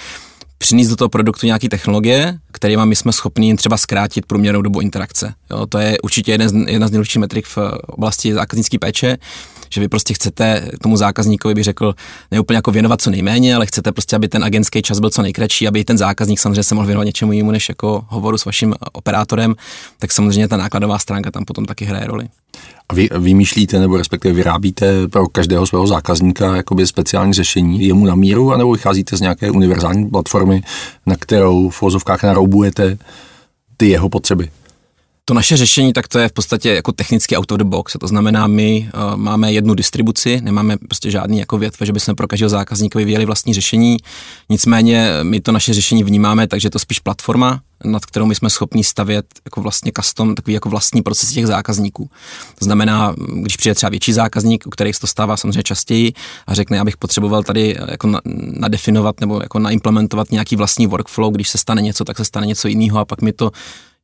přinést 0.59 0.89
do 0.89 0.97
toho 0.97 1.09
produktu 1.09 1.47
nějaké 1.47 1.69
technologie, 1.69 2.39
kterými 2.53 2.83
my 2.87 2.97
jsme 2.97 3.13
schopni 3.13 3.57
třeba 3.57 3.77
zkrátit 3.77 4.27
průměrnou 4.27 4.63
dobu 4.63 4.81
interakce. 4.81 5.35
Jo, 5.51 5.67
to 5.67 5.79
je 5.79 6.01
určitě 6.01 6.33
jeden 6.33 6.49
z, 6.49 6.55
jedna 6.71 6.89
z 6.89 6.91
nejlepších 6.91 7.21
metrik 7.21 7.47
v 7.47 7.59
oblasti 7.87 8.35
zákaznické 8.35 8.79
péče, 8.79 9.17
že 9.71 9.81
vy 9.81 9.89
prostě 9.89 10.15
chcete 10.15 10.71
tomu 10.83 10.97
zákazníkovi, 10.97 11.55
bych 11.55 11.65
řekl, 11.65 11.95
neúplně 12.31 12.57
jako 12.57 12.71
věnovat 12.71 13.03
co 13.03 13.11
nejméně, 13.11 13.57
ale 13.57 13.67
chcete 13.67 13.93
prostě, 13.93 14.17
aby 14.17 14.29
ten 14.29 14.45
agentský 14.45 14.83
čas 14.83 15.01
byl 15.01 15.11
co 15.11 15.23
nejkratší, 15.23 15.69
aby 15.69 15.85
ten 15.85 15.99
zákazník 15.99 16.41
samozřejmě 16.41 16.63
se 16.63 16.75
mohl 16.75 16.87
věnovat 16.87 17.05
něčemu 17.05 17.33
jinému 17.33 17.51
než 17.51 17.69
jako 17.69 18.05
hovoru 18.09 18.39
s 18.39 18.45
vaším 18.45 18.75
operátorem, 18.93 19.55
tak 19.99 20.13
samozřejmě 20.13 20.49
ta 20.49 20.57
nákladová 20.57 20.99
stránka 20.99 21.31
tam 21.31 21.45
potom 21.45 21.65
taky 21.65 21.85
hraje 21.85 22.07
roli. 22.07 22.29
A 22.89 22.95
vy 22.95 23.09
vymýšlíte 23.19 23.79
nebo 23.79 23.97
respektive 23.97 24.35
vyrábíte 24.35 25.09
pro 25.09 25.29
každého 25.29 25.67
svého 25.67 25.87
zákazníka 25.87 26.57
jakoby 26.57 26.87
speciální 26.87 27.33
řešení 27.33 27.87
jemu 27.87 28.07
na 28.07 28.15
míru, 28.15 28.53
anebo 28.53 28.73
vycházíte 28.73 29.17
z 29.17 29.21
nějaké 29.21 29.51
univerzální 29.51 30.11
platformy, 30.11 30.63
na 31.07 31.17
kterou 31.17 31.71
v 31.71 31.83
vozovkách 31.83 32.23
naroubujete 32.23 32.99
ty 33.77 33.89
jeho 33.89 34.09
potřeby? 34.09 34.51
To 35.29 35.35
naše 35.35 35.57
řešení, 35.57 35.93
tak 35.93 36.09
to 36.09 36.19
je 36.19 36.29
v 36.29 36.33
podstatě 36.33 36.75
jako 36.75 36.93
technicky 36.93 37.37
out 37.37 37.53
of 37.53 37.59
the 37.59 37.65
box. 37.65 37.97
To 38.01 38.09
znamená, 38.09 38.47
my 38.47 38.91
uh, 38.95 39.17
máme 39.17 39.53
jednu 39.53 39.75
distribuci, 39.75 40.41
nemáme 40.41 40.77
prostě 40.77 41.11
žádný 41.11 41.39
jako 41.39 41.59
větve, 41.59 41.87
že 41.87 41.93
bychom 41.93 42.15
pro 42.15 42.29
každého 42.29 42.49
zákazníka 42.49 42.99
vyvíjeli 42.99 43.25
vlastní 43.25 43.55
řešení. 43.55 43.97
Nicméně 44.49 45.11
my 45.23 45.41
to 45.41 45.53
naše 45.53 45.75
řešení 45.75 46.05
vnímáme, 46.05 46.47
takže 46.47 46.67
je 46.67 46.71
to 46.71 46.79
spíš 46.79 46.99
platforma, 46.99 47.61
nad 47.85 48.07
kterou 48.07 48.27
my 48.27 48.35
jsme 48.35 48.51
schopni 48.51 48.85
stavět 48.85 49.27
jako 49.45 49.61
vlastně 49.61 49.93
custom, 49.97 50.35
takový 50.35 50.55
jako 50.55 50.69
vlastní 50.69 51.03
proces 51.03 51.29
těch 51.31 51.47
zákazníků. 51.47 52.11
To 52.59 52.65
znamená, 52.65 53.15
když 53.43 53.57
přijde 53.57 53.75
třeba 53.75 53.91
větší 53.91 54.13
zákazník, 54.13 54.67
u 54.67 54.71
kterých 54.71 54.95
se 54.95 55.01
to 55.01 55.07
stává 55.07 55.37
samozřejmě 55.37 55.63
častěji 55.63 56.13
a 56.47 56.55
řekne, 56.55 56.77
já 56.77 56.85
bych 56.85 56.97
potřeboval 56.97 57.43
tady 57.43 57.77
jako 57.91 58.13
nadefinovat 58.53 59.21
nebo 59.21 59.43
jako 59.43 59.59
naimplementovat 59.59 60.31
nějaký 60.31 60.57
vlastní 60.57 60.87
workflow, 60.87 61.35
když 61.35 61.49
se 61.49 61.59
stane 61.59 61.83
něco, 61.83 62.05
tak 62.05 62.17
se 62.17 62.25
stane 62.25 62.47
něco 62.47 62.69
jiného 62.69 62.99
a 62.99 63.05
pak 63.05 63.23
mi 63.23 63.33
to 63.33 63.51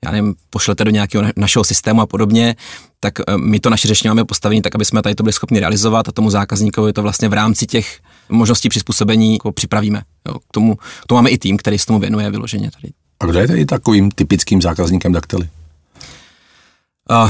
já 0.05 0.11
nevím, 0.11 0.35
pošlete 0.51 0.85
do 0.85 0.91
nějakého 0.91 1.25
našeho 1.37 1.65
systému 1.65 2.01
a 2.01 2.07
podobně, 2.07 2.57
tak 3.01 3.21
eh, 3.21 3.25
my 3.37 3.61
to 3.61 3.71
naše 3.71 3.89
řešení 3.89 4.09
máme 4.09 4.25
postavení 4.25 4.63
tak, 4.63 4.75
aby 4.75 4.85
jsme 4.85 5.03
tady 5.03 5.15
to 5.15 5.23
byli 5.23 5.33
schopni 5.33 5.61
realizovat 5.61 6.09
a 6.09 6.13
tomu 6.13 6.31
zákazníkovi 6.31 6.93
to 6.93 7.03
vlastně 7.03 7.29
v 7.29 7.33
rámci 7.33 7.67
těch 7.67 7.99
možností 8.29 8.69
přizpůsobení 8.69 9.33
jako 9.33 9.53
připravíme. 9.53 10.03
Jo, 10.29 10.35
k, 10.35 10.53
tomu, 10.53 10.77
k 10.77 11.07
tomu 11.07 11.17
máme 11.17 11.31
i 11.31 11.39
tým, 11.39 11.57
který 11.57 11.79
se 11.79 11.87
tomu 11.87 11.99
věnuje 11.99 12.31
vyloženě 12.31 12.71
tady. 12.71 12.93
A 13.21 13.27
kdo 13.27 13.39
je 13.39 13.49
tady 13.49 13.67
takovým 13.67 14.11
typickým 14.11 14.63
zákazníkem 14.63 15.13
Daktely? 15.13 15.49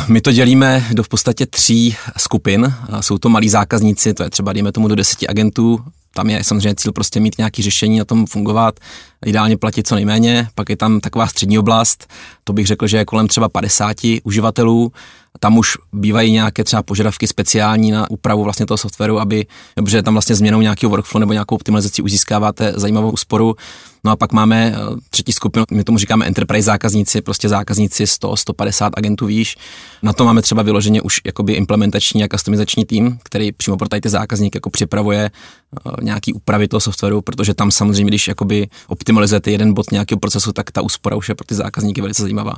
My 0.08 0.20
to 0.20 0.32
dělíme 0.32 0.86
do 0.92 1.02
v 1.02 1.08
podstatě 1.08 1.46
tří 1.46 1.96
skupin. 2.16 2.74
Jsou 3.00 3.18
to 3.18 3.28
malí 3.28 3.48
zákazníci, 3.48 4.14
to 4.14 4.22
je 4.22 4.30
třeba, 4.30 4.52
dejme 4.52 4.72
tomu, 4.72 4.88
do 4.88 4.94
deseti 4.94 5.26
agentů. 5.26 5.84
Tam 6.14 6.30
je 6.30 6.44
samozřejmě 6.44 6.74
cíl 6.74 6.92
prostě 6.92 7.20
mít 7.20 7.38
nějaké 7.38 7.62
řešení, 7.62 7.98
na 7.98 8.04
tom 8.04 8.26
fungovat, 8.26 8.80
ideálně 9.26 9.56
platit 9.56 9.86
co 9.86 9.94
nejméně. 9.94 10.48
Pak 10.54 10.68
je 10.70 10.76
tam 10.76 11.00
taková 11.00 11.26
střední 11.26 11.58
oblast, 11.58 12.06
to 12.44 12.52
bych 12.52 12.66
řekl, 12.66 12.86
že 12.86 12.96
je 12.96 13.04
kolem 13.04 13.28
třeba 13.28 13.48
50 13.48 13.96
uživatelů. 14.24 14.92
Tam 15.40 15.58
už 15.58 15.78
bývají 15.92 16.32
nějaké 16.32 16.64
třeba 16.64 16.82
požadavky 16.82 17.26
speciální 17.26 17.90
na 17.90 18.10
úpravu 18.10 18.44
vlastně 18.44 18.66
toho 18.66 18.78
softwaru, 18.78 19.20
aby, 19.20 19.46
protože 19.74 20.02
tam 20.02 20.14
vlastně 20.14 20.36
změnou 20.36 20.60
nějakého 20.60 20.90
workflow 20.90 21.20
nebo 21.20 21.32
nějakou 21.32 21.54
optimalizaci 21.54 22.02
už 22.02 22.10
získáváte 22.10 22.72
zajímavou 22.76 23.10
úsporu. 23.10 23.56
No 24.04 24.10
a 24.10 24.16
pak 24.16 24.32
máme 24.32 24.74
eh, 24.76 24.96
třetí 25.10 25.32
skupinu, 25.32 25.64
my 25.70 25.84
tomu 25.84 25.98
říkáme 25.98 26.26
enterprise 26.26 26.66
zákazníci, 26.66 27.20
prostě 27.20 27.48
zákazníci 27.48 28.06
100, 28.06 28.36
150 28.36 28.92
agentů 28.96 29.26
výš. 29.26 29.56
Na 30.02 30.12
to 30.12 30.24
máme 30.24 30.42
třeba 30.42 30.62
vyloženě 30.62 31.02
už 31.02 31.20
jakoby 31.26 31.52
implementační 31.52 32.24
a 32.24 32.28
customizační 32.28 32.84
tým, 32.84 33.18
který 33.22 33.52
přímo 33.52 33.76
pro 33.76 33.88
tady 33.88 34.00
ty 34.00 34.08
zákazník 34.08 34.54
jako 34.54 34.70
připravuje 34.70 35.30
eh, 35.30 35.90
nějaký 36.02 36.32
úpravy 36.32 36.68
toho 36.68 36.80
softwaru, 36.80 37.22
protože 37.22 37.54
tam 37.54 37.70
samozřejmě, 37.70 38.10
když 38.10 38.28
jakoby 38.28 38.68
optimalizujete 38.86 39.50
jeden 39.50 39.74
bod 39.74 39.92
nějakého 39.92 40.18
procesu, 40.18 40.52
tak 40.52 40.70
ta 40.70 40.82
úspora 40.82 41.16
už 41.16 41.28
je 41.28 41.34
pro 41.34 41.44
ty 41.44 41.54
zákazníky 41.54 42.00
velice 42.00 42.22
zajímavá. 42.22 42.54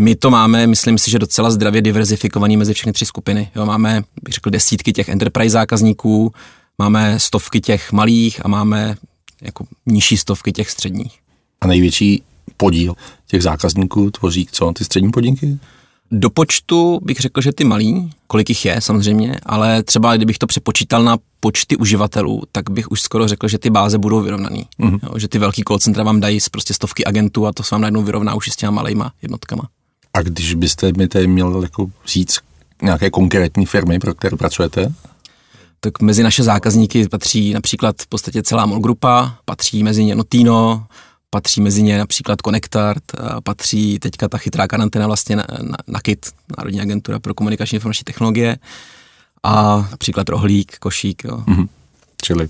My 0.00 0.16
to 0.16 0.30
máme, 0.30 0.66
myslím 0.66 0.98
si, 0.98 1.10
že 1.10 1.18
docela 1.18 1.50
zdravě 1.50 1.82
diverzifikovaný 1.82 2.56
mezi 2.56 2.74
všechny 2.74 2.92
tři 2.92 3.06
skupiny. 3.06 3.50
Jo, 3.56 3.66
máme, 3.66 4.02
bych 4.22 4.34
řekl, 4.34 4.50
desítky 4.50 4.92
těch 4.92 5.08
enterprise 5.08 5.52
zákazníků, 5.52 6.32
máme 6.78 7.20
stovky 7.20 7.60
těch 7.60 7.92
malých 7.92 8.44
a 8.44 8.48
máme 8.48 8.96
jako 9.42 9.66
nižší 9.86 10.16
stovky 10.16 10.52
těch 10.52 10.70
středních. 10.70 11.18
A 11.60 11.66
největší 11.66 12.22
podíl 12.56 12.94
těch 13.26 13.42
zákazníků 13.42 14.10
tvoří 14.10 14.48
co, 14.52 14.72
ty 14.72 14.84
střední 14.84 15.10
podniky? 15.10 15.58
Do 16.10 16.30
počtu 16.30 17.00
bych 17.02 17.18
řekl, 17.18 17.40
že 17.40 17.52
ty 17.52 17.64
malí, 17.64 18.10
kolik 18.26 18.48
jich 18.48 18.64
je 18.64 18.80
samozřejmě, 18.80 19.36
ale 19.46 19.82
třeba 19.82 20.16
kdybych 20.16 20.38
to 20.38 20.46
přepočítal 20.46 21.04
na 21.04 21.18
počty 21.40 21.76
uživatelů, 21.76 22.42
tak 22.52 22.70
bych 22.70 22.90
už 22.90 23.00
skoro 23.00 23.28
řekl, 23.28 23.48
že 23.48 23.58
ty 23.58 23.70
báze 23.70 23.98
budou 23.98 24.20
vyrovnaný. 24.20 24.66
Mm-hmm. 24.80 24.98
Jo, 25.02 25.18
že 25.18 25.28
ty 25.28 25.38
velký 25.38 25.62
call 25.68 25.78
centra 25.78 26.04
vám 26.04 26.20
dají 26.20 26.38
prostě 26.50 26.74
stovky 26.74 27.04
agentů 27.04 27.46
a 27.46 27.52
to 27.52 27.62
se 27.62 27.74
vám 27.74 27.80
najednou 27.80 28.02
vyrovná 28.02 28.34
už 28.34 28.48
s 28.48 28.56
těma 28.56 28.70
malejma 28.72 29.12
jednotkama. 29.22 29.68
A 30.16 30.22
když 30.22 30.54
byste 30.54 30.92
mi 30.96 31.08
tady 31.08 31.26
měl 31.26 31.62
jako 31.62 31.86
říct 32.06 32.38
nějaké 32.82 33.10
konkrétní 33.10 33.66
firmy, 33.66 33.98
pro 33.98 34.14
které 34.14 34.36
pracujete? 34.36 34.92
Tak 35.80 36.00
mezi 36.00 36.22
naše 36.22 36.42
zákazníky 36.42 37.08
patří 37.08 37.52
například 37.52 37.96
v 38.02 38.06
podstatě 38.06 38.42
celá 38.42 38.66
MOL 38.66 38.80
grupa, 38.80 39.38
patří 39.44 39.82
mezi 39.82 40.04
ně 40.04 40.14
Notino, 40.14 40.86
patří 41.30 41.60
mezi 41.60 41.82
ně 41.82 41.98
například 41.98 42.38
Connectart, 42.44 43.02
patří 43.44 43.98
teďka 43.98 44.28
ta 44.28 44.38
chytrá 44.38 44.68
karanténa 44.68 45.06
vlastně 45.06 45.36
na, 45.36 45.46
na, 45.62 45.76
na 45.86 46.00
KIT, 46.00 46.26
Národní 46.58 46.80
agentura 46.80 47.18
pro 47.18 47.34
komunikační 47.34 47.76
informační 47.76 48.04
technologie 48.04 48.56
a 49.42 49.76
například 49.90 50.28
Rohlík, 50.28 50.78
Košík. 50.78 51.24
Jo. 51.24 51.36
Mm-hmm. 51.36 51.68
Čili 52.22 52.48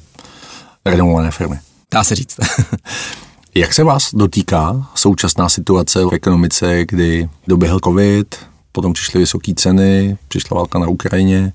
renomované 0.85 1.31
firmy. 1.31 1.59
Dá 1.93 2.05
se 2.05 2.15
říct. 2.15 2.37
Jak 3.57 3.75
se 3.75 3.85
vás 3.85 4.15
dotýká 4.15 4.91
současná 4.95 5.49
situace 5.49 6.05
v 6.05 6.13
ekonomice, 6.13 6.85
kdy 6.85 7.29
doběhl 7.49 7.81
covid, 7.85 8.37
potom 8.73 8.93
přišly 8.93 9.21
vysoké 9.21 9.55
ceny, 9.55 10.19
přišla 10.29 10.55
válka 10.55 10.79
na 10.79 10.89
Ukrajině, 10.89 11.53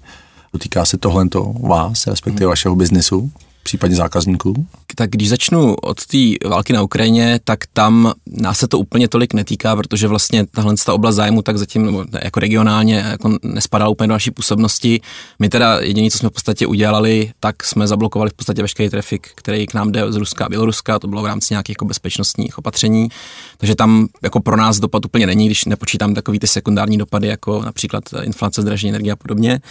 dotýká 0.53 0.85
se 0.85 0.97
tohle 0.97 1.25
vás, 1.59 2.07
respektive 2.07 2.47
vašeho 2.47 2.75
biznesu? 2.75 3.31
Případně 3.63 3.95
zákazníků? 3.95 4.67
Tak 4.95 5.09
když 5.09 5.29
začnu 5.29 5.75
od 5.75 6.05
té 6.05 6.17
války 6.49 6.73
na 6.73 6.81
Ukrajině, 6.81 7.39
tak 7.43 7.59
tam 7.73 8.13
nás 8.27 8.59
se 8.59 8.67
to 8.67 8.79
úplně 8.79 9.07
tolik 9.07 9.33
netýká, 9.33 9.75
protože 9.75 10.07
vlastně 10.07 10.45
tahle 10.45 10.75
ta 10.85 10.93
oblast 10.93 11.15
zájmu 11.15 11.41
tak 11.41 11.57
zatím 11.57 11.85
nebo 11.85 12.05
jako 12.23 12.39
regionálně 12.39 12.95
jako 12.95 13.37
nespadala 13.43 13.89
úplně 13.89 14.07
do 14.07 14.13
naší 14.13 14.31
působnosti. 14.31 15.01
My 15.39 15.49
teda 15.49 15.79
jediné, 15.79 16.09
co 16.09 16.17
jsme 16.17 16.29
v 16.29 16.31
podstatě 16.31 16.67
udělali, 16.67 17.31
tak 17.39 17.63
jsme 17.63 17.87
zablokovali 17.87 18.29
v 18.29 18.33
podstatě 18.33 18.61
veškerý 18.61 18.89
trafik, 18.89 19.29
který 19.35 19.67
k 19.67 19.73
nám 19.73 19.91
jde 19.91 20.11
z 20.11 20.15
Ruska 20.15 20.45
a 20.45 20.49
Běloruska, 20.49 20.99
to 20.99 21.07
bylo 21.07 21.21
v 21.21 21.25
rámci 21.25 21.53
nějakých 21.53 21.73
jako 21.73 21.85
bezpečnostních 21.85 22.57
opatření. 22.57 23.09
Takže 23.57 23.75
tam 23.75 24.07
jako 24.21 24.39
pro 24.39 24.57
nás 24.57 24.79
dopad 24.79 25.05
úplně 25.05 25.27
není, 25.27 25.45
když 25.45 25.65
nepočítám 25.65 26.13
takový 26.13 26.39
ty 26.39 26.47
sekundární 26.47 26.97
dopady, 26.97 27.27
jako 27.27 27.61
například 27.61 28.03
inflace, 28.23 28.61
zdražení 28.61 28.89
energie 28.89 29.13
a 29.13 29.15
podobně. 29.15 29.61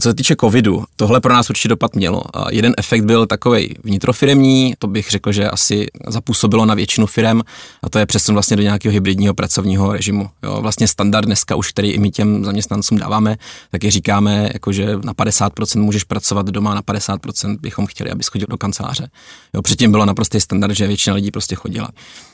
Co 0.00 0.08
se 0.08 0.14
týče 0.14 0.36
covidu, 0.40 0.84
tohle 0.96 1.20
pro 1.20 1.32
nás 1.32 1.50
určitě 1.50 1.68
dopad 1.68 1.96
mělo. 1.96 2.22
Jeden 2.50 2.74
efekt 2.78 3.04
byl 3.04 3.17
takový 3.26 3.74
vnitrofiremní, 3.84 4.74
to 4.78 4.86
bych 4.86 5.10
řekl, 5.10 5.32
že 5.32 5.50
asi 5.50 5.86
zapůsobilo 6.06 6.66
na 6.66 6.74
většinu 6.74 7.06
firem 7.06 7.42
a 7.82 7.88
to 7.88 7.98
je 7.98 8.06
přesun 8.06 8.34
vlastně 8.34 8.56
do 8.56 8.62
nějakého 8.62 8.92
hybridního 8.92 9.34
pracovního 9.34 9.92
režimu. 9.92 10.30
Jo, 10.42 10.58
vlastně 10.62 10.88
standard 10.88 11.24
dneska 11.24 11.56
už, 11.56 11.70
který 11.70 11.90
i 11.90 11.98
my 11.98 12.10
těm 12.10 12.44
zaměstnancům 12.44 12.98
dáváme, 12.98 13.36
tak 13.70 13.84
je 13.84 13.90
říkáme, 13.90 14.48
jako 14.52 14.72
že 14.72 14.86
na 15.04 15.14
50% 15.14 15.80
můžeš 15.80 16.04
pracovat 16.04 16.46
doma, 16.46 16.74
na 16.74 16.82
50% 16.82 17.58
bychom 17.60 17.86
chtěli, 17.86 18.10
abys 18.10 18.26
chodil 18.26 18.46
do 18.50 18.58
kanceláře. 18.58 19.08
Jo, 19.54 19.62
předtím 19.62 19.90
bylo 19.90 20.04
naprostý 20.04 20.40
standard, 20.40 20.74
že 20.74 20.86
většina 20.86 21.16
lidí 21.16 21.30
prostě 21.30 21.54
chodila. 21.54 21.88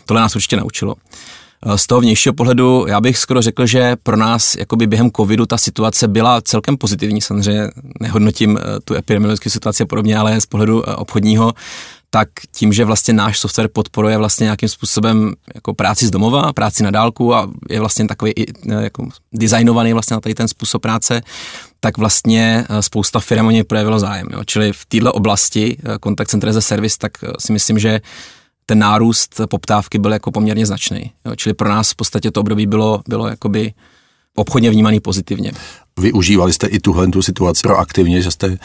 Tohle 0.07 0.21
nás 0.21 0.37
určitě 0.37 0.57
naučilo. 0.57 0.95
Eh, 1.65 1.79
z 1.79 1.87
toho 1.87 2.01
vnějšího 2.01 2.33
pohledu 2.33 2.85
já 2.89 3.01
bych 3.01 3.19
skoro 3.19 3.43
řekl, 3.43 3.67
že 3.67 3.97
pro 4.03 4.17
nás 4.17 4.55
jakoby 4.55 4.87
během 4.87 5.11
covidu 5.11 5.47
ta 5.47 5.59
situace 5.59 6.09
byla 6.09 6.41
celkem 6.41 6.77
pozitivní, 6.77 7.21
samozřejmě 7.21 7.71
nehodnotím 8.01 8.59
eh, 8.59 8.81
tu 8.85 8.95
epidemiologickou 8.95 9.51
situaci 9.51 9.83
a 9.83 9.87
podobně, 9.87 10.19
ale 10.19 10.41
z 10.41 10.47
pohledu 10.47 10.89
eh, 10.89 10.95
obchodního, 10.95 11.53
tak 12.11 12.29
tím, 12.53 12.73
že 12.73 12.85
vlastně 12.85 13.15
náš 13.15 13.39
software 13.39 13.69
podporuje 13.69 14.19
vlastně 14.19 14.45
nějakým 14.45 14.69
způsobem 14.69 15.33
jako 15.55 15.75
práci 15.75 16.07
z 16.07 16.11
domova, 16.11 16.53
práci 16.53 16.83
na 16.83 16.91
dálku 16.91 17.35
a 17.35 17.51
je 17.71 17.81
vlastně 17.81 18.07
takový 18.07 18.33
jako 18.81 19.09
designovaný 19.33 19.93
vlastně 19.93 20.15
na 20.15 20.21
tady 20.21 20.35
ten 20.35 20.49
způsob 20.49 20.83
práce, 20.83 21.23
tak 21.81 21.99
vlastně 21.99 22.67
spousta 22.81 23.21
firm 23.21 23.47
o 23.47 23.51
něj 23.51 23.65
projevilo 23.65 23.99
zájem. 23.99 24.27
Jo. 24.33 24.45
Čili 24.45 24.73
v 24.73 24.85
této 24.85 25.13
oblasti 25.13 25.77
Contact 26.05 26.31
Center 26.31 26.49
as 26.49 26.57
a 26.57 26.61
Service, 26.61 26.99
tak 26.99 27.13
si 27.39 27.53
myslím, 27.53 27.79
že 27.79 28.01
ten 28.67 28.79
nárůst 28.79 29.41
poptávky 29.51 29.99
byl 29.99 30.13
jako 30.13 30.31
poměrně 30.31 30.67
značný. 30.67 31.13
Jo. 31.25 31.37
Čili 31.37 31.55
pro 31.55 31.69
nás 31.69 31.91
v 31.91 31.97
podstatě 31.97 32.31
to 32.31 32.41
období 32.41 32.67
bylo, 32.67 33.03
bylo 33.09 33.29
jakoby 33.29 33.73
obchodně 34.35 34.71
vnímaný 34.71 35.01
pozitivně. 35.01 35.53
Využívali 36.01 36.53
jste 36.53 36.67
i 36.67 36.81
tuhle 36.81 37.09
tu 37.09 37.23
situaci 37.23 37.61
proaktivně, 37.63 38.23
že 38.23 38.31
jste 38.31 38.59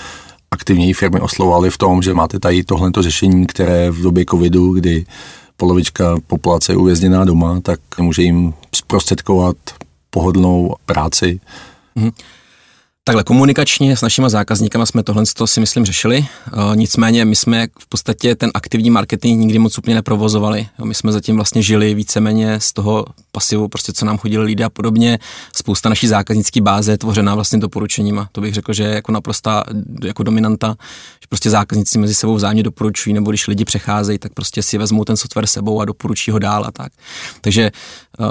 aktivněji 0.51 0.93
firmy 0.93 1.19
oslovovali 1.19 1.69
v 1.69 1.77
tom, 1.77 2.01
že 2.01 2.13
máte 2.13 2.39
tady 2.39 2.63
tohle 2.63 2.91
řešení, 2.99 3.45
které 3.45 3.91
v 3.91 4.01
době 4.01 4.25
covidu, 4.29 4.73
kdy 4.73 5.05
polovička 5.57 6.17
populace 6.27 6.71
je 6.71 6.77
uvězněná 6.77 7.25
doma, 7.25 7.59
tak 7.59 7.79
může 7.99 8.21
jim 8.21 8.53
zprostředkovat 8.75 9.57
pohodlnou 10.09 10.75
práci. 10.85 11.39
Mm-hmm. 11.97 12.11
Takhle 13.09 13.23
komunikačně 13.23 13.97
s 13.97 14.01
našimi 14.01 14.29
zákazníkama 14.29 14.85
jsme 14.85 15.03
tohle 15.03 15.23
si 15.45 15.59
myslím 15.59 15.85
řešili, 15.85 16.25
uh, 16.53 16.75
nicméně 16.75 17.25
my 17.25 17.35
jsme 17.35 17.67
v 17.79 17.87
podstatě 17.89 18.35
ten 18.35 18.51
aktivní 18.53 18.89
marketing 18.89 19.39
nikdy 19.39 19.59
moc 19.59 19.77
úplně 19.77 19.95
neprovozovali. 19.95 20.67
My 20.83 20.95
jsme 20.95 21.11
zatím 21.11 21.35
vlastně 21.35 21.61
žili 21.61 21.93
víceméně 21.93 22.59
z 22.59 22.73
toho 22.73 23.05
pasivu, 23.31 23.67
prostě 23.67 23.93
co 23.93 24.05
nám 24.05 24.17
chodili 24.17 24.43
lidé 24.43 24.63
a 24.63 24.69
podobně. 24.69 25.19
Spousta 25.55 25.89
naší 25.89 26.07
zákaznické 26.07 26.61
báze 26.61 26.91
je 26.91 26.97
tvořená 26.97 27.35
vlastně 27.35 27.59
doporučeníma. 27.59 28.29
To 28.31 28.41
bych 28.41 28.53
řekl, 28.53 28.73
že 28.73 28.83
je 28.83 28.93
jako 28.93 29.11
naprostá 29.11 29.63
jako 30.03 30.23
dominanta, 30.23 30.75
že 31.21 31.27
prostě 31.29 31.49
zákazníci 31.49 31.97
mezi 31.97 32.15
sebou 32.15 32.35
vzájemně 32.35 32.63
doporučují, 32.63 33.13
nebo 33.13 33.31
když 33.31 33.47
lidi 33.47 33.65
přecházejí, 33.65 34.19
tak 34.19 34.33
prostě 34.33 34.63
si 34.63 34.77
vezmou 34.77 35.03
ten 35.03 35.17
software 35.17 35.47
sebou 35.47 35.81
a 35.81 35.85
doporučí 35.85 36.31
ho 36.31 36.39
dál 36.39 36.65
a 36.65 36.71
tak. 36.71 36.91
Takže 37.41 37.71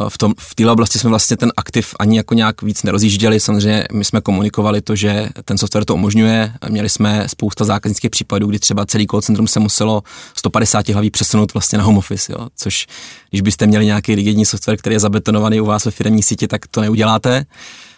v, 0.09 0.18
tom, 0.18 0.35
v 0.38 0.54
této 0.54 0.73
oblasti 0.73 0.99
jsme 0.99 1.11
vlastně 1.11 1.37
ten 1.37 1.52
aktiv 1.57 1.95
ani 1.99 2.16
jako 2.16 2.35
nějak 2.35 2.62
víc 2.62 2.83
nerozjížděli. 2.83 3.40
Samozřejmě 3.40 3.85
my 3.92 4.04
jsme 4.04 4.21
komunikovali 4.21 4.80
to, 4.80 4.97
že 4.97 5.28
ten 5.45 5.59
software 5.59 5.85
to 5.85 5.95
umožňuje. 5.95 6.52
Měli 6.68 6.88
jsme 6.88 7.28
spousta 7.28 7.64
zákaznických 7.64 8.11
případů, 8.11 8.47
kdy 8.47 8.59
třeba 8.59 8.87
celý 8.87 9.07
call 9.07 9.23
centrum 9.23 9.47
se 9.47 9.61
muselo 9.61 10.02
150 10.35 10.88
hlaví 10.88 11.11
přesunout 11.11 11.54
vlastně 11.54 11.78
na 11.78 11.85
home 11.85 11.99
office, 11.99 12.33
jo? 12.33 12.49
což 12.57 12.87
když 13.30 13.40
byste 13.40 13.66
měli 13.66 13.87
nějaký 13.87 14.14
rigidní 14.14 14.47
software, 14.47 14.76
který 14.76 14.95
je 14.95 15.00
zabetonovaný 15.00 15.61
u 15.61 15.64
vás 15.64 15.85
ve 15.85 15.90
firmní 15.90 16.23
síti, 16.23 16.49
tak 16.49 16.66
to 16.66 16.80
neuděláte. 16.80 17.45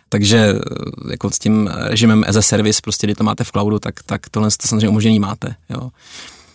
Takže 0.08 0.36
eh, 0.36 1.10
jako 1.10 1.30
s 1.30 1.38
tím 1.38 1.70
režimem 1.72 2.24
as 2.28 2.36
a 2.36 2.42
service, 2.42 2.80
prostě 2.82 3.06
kdy 3.06 3.14
to 3.14 3.24
máte 3.24 3.44
v 3.44 3.50
cloudu, 3.50 3.78
tak, 3.78 3.94
tak 4.06 4.28
tohle 4.30 4.48
to 4.50 4.68
samozřejmě 4.68 4.88
umožnění 4.88 5.20
máte. 5.20 5.54
Jo 5.70 5.90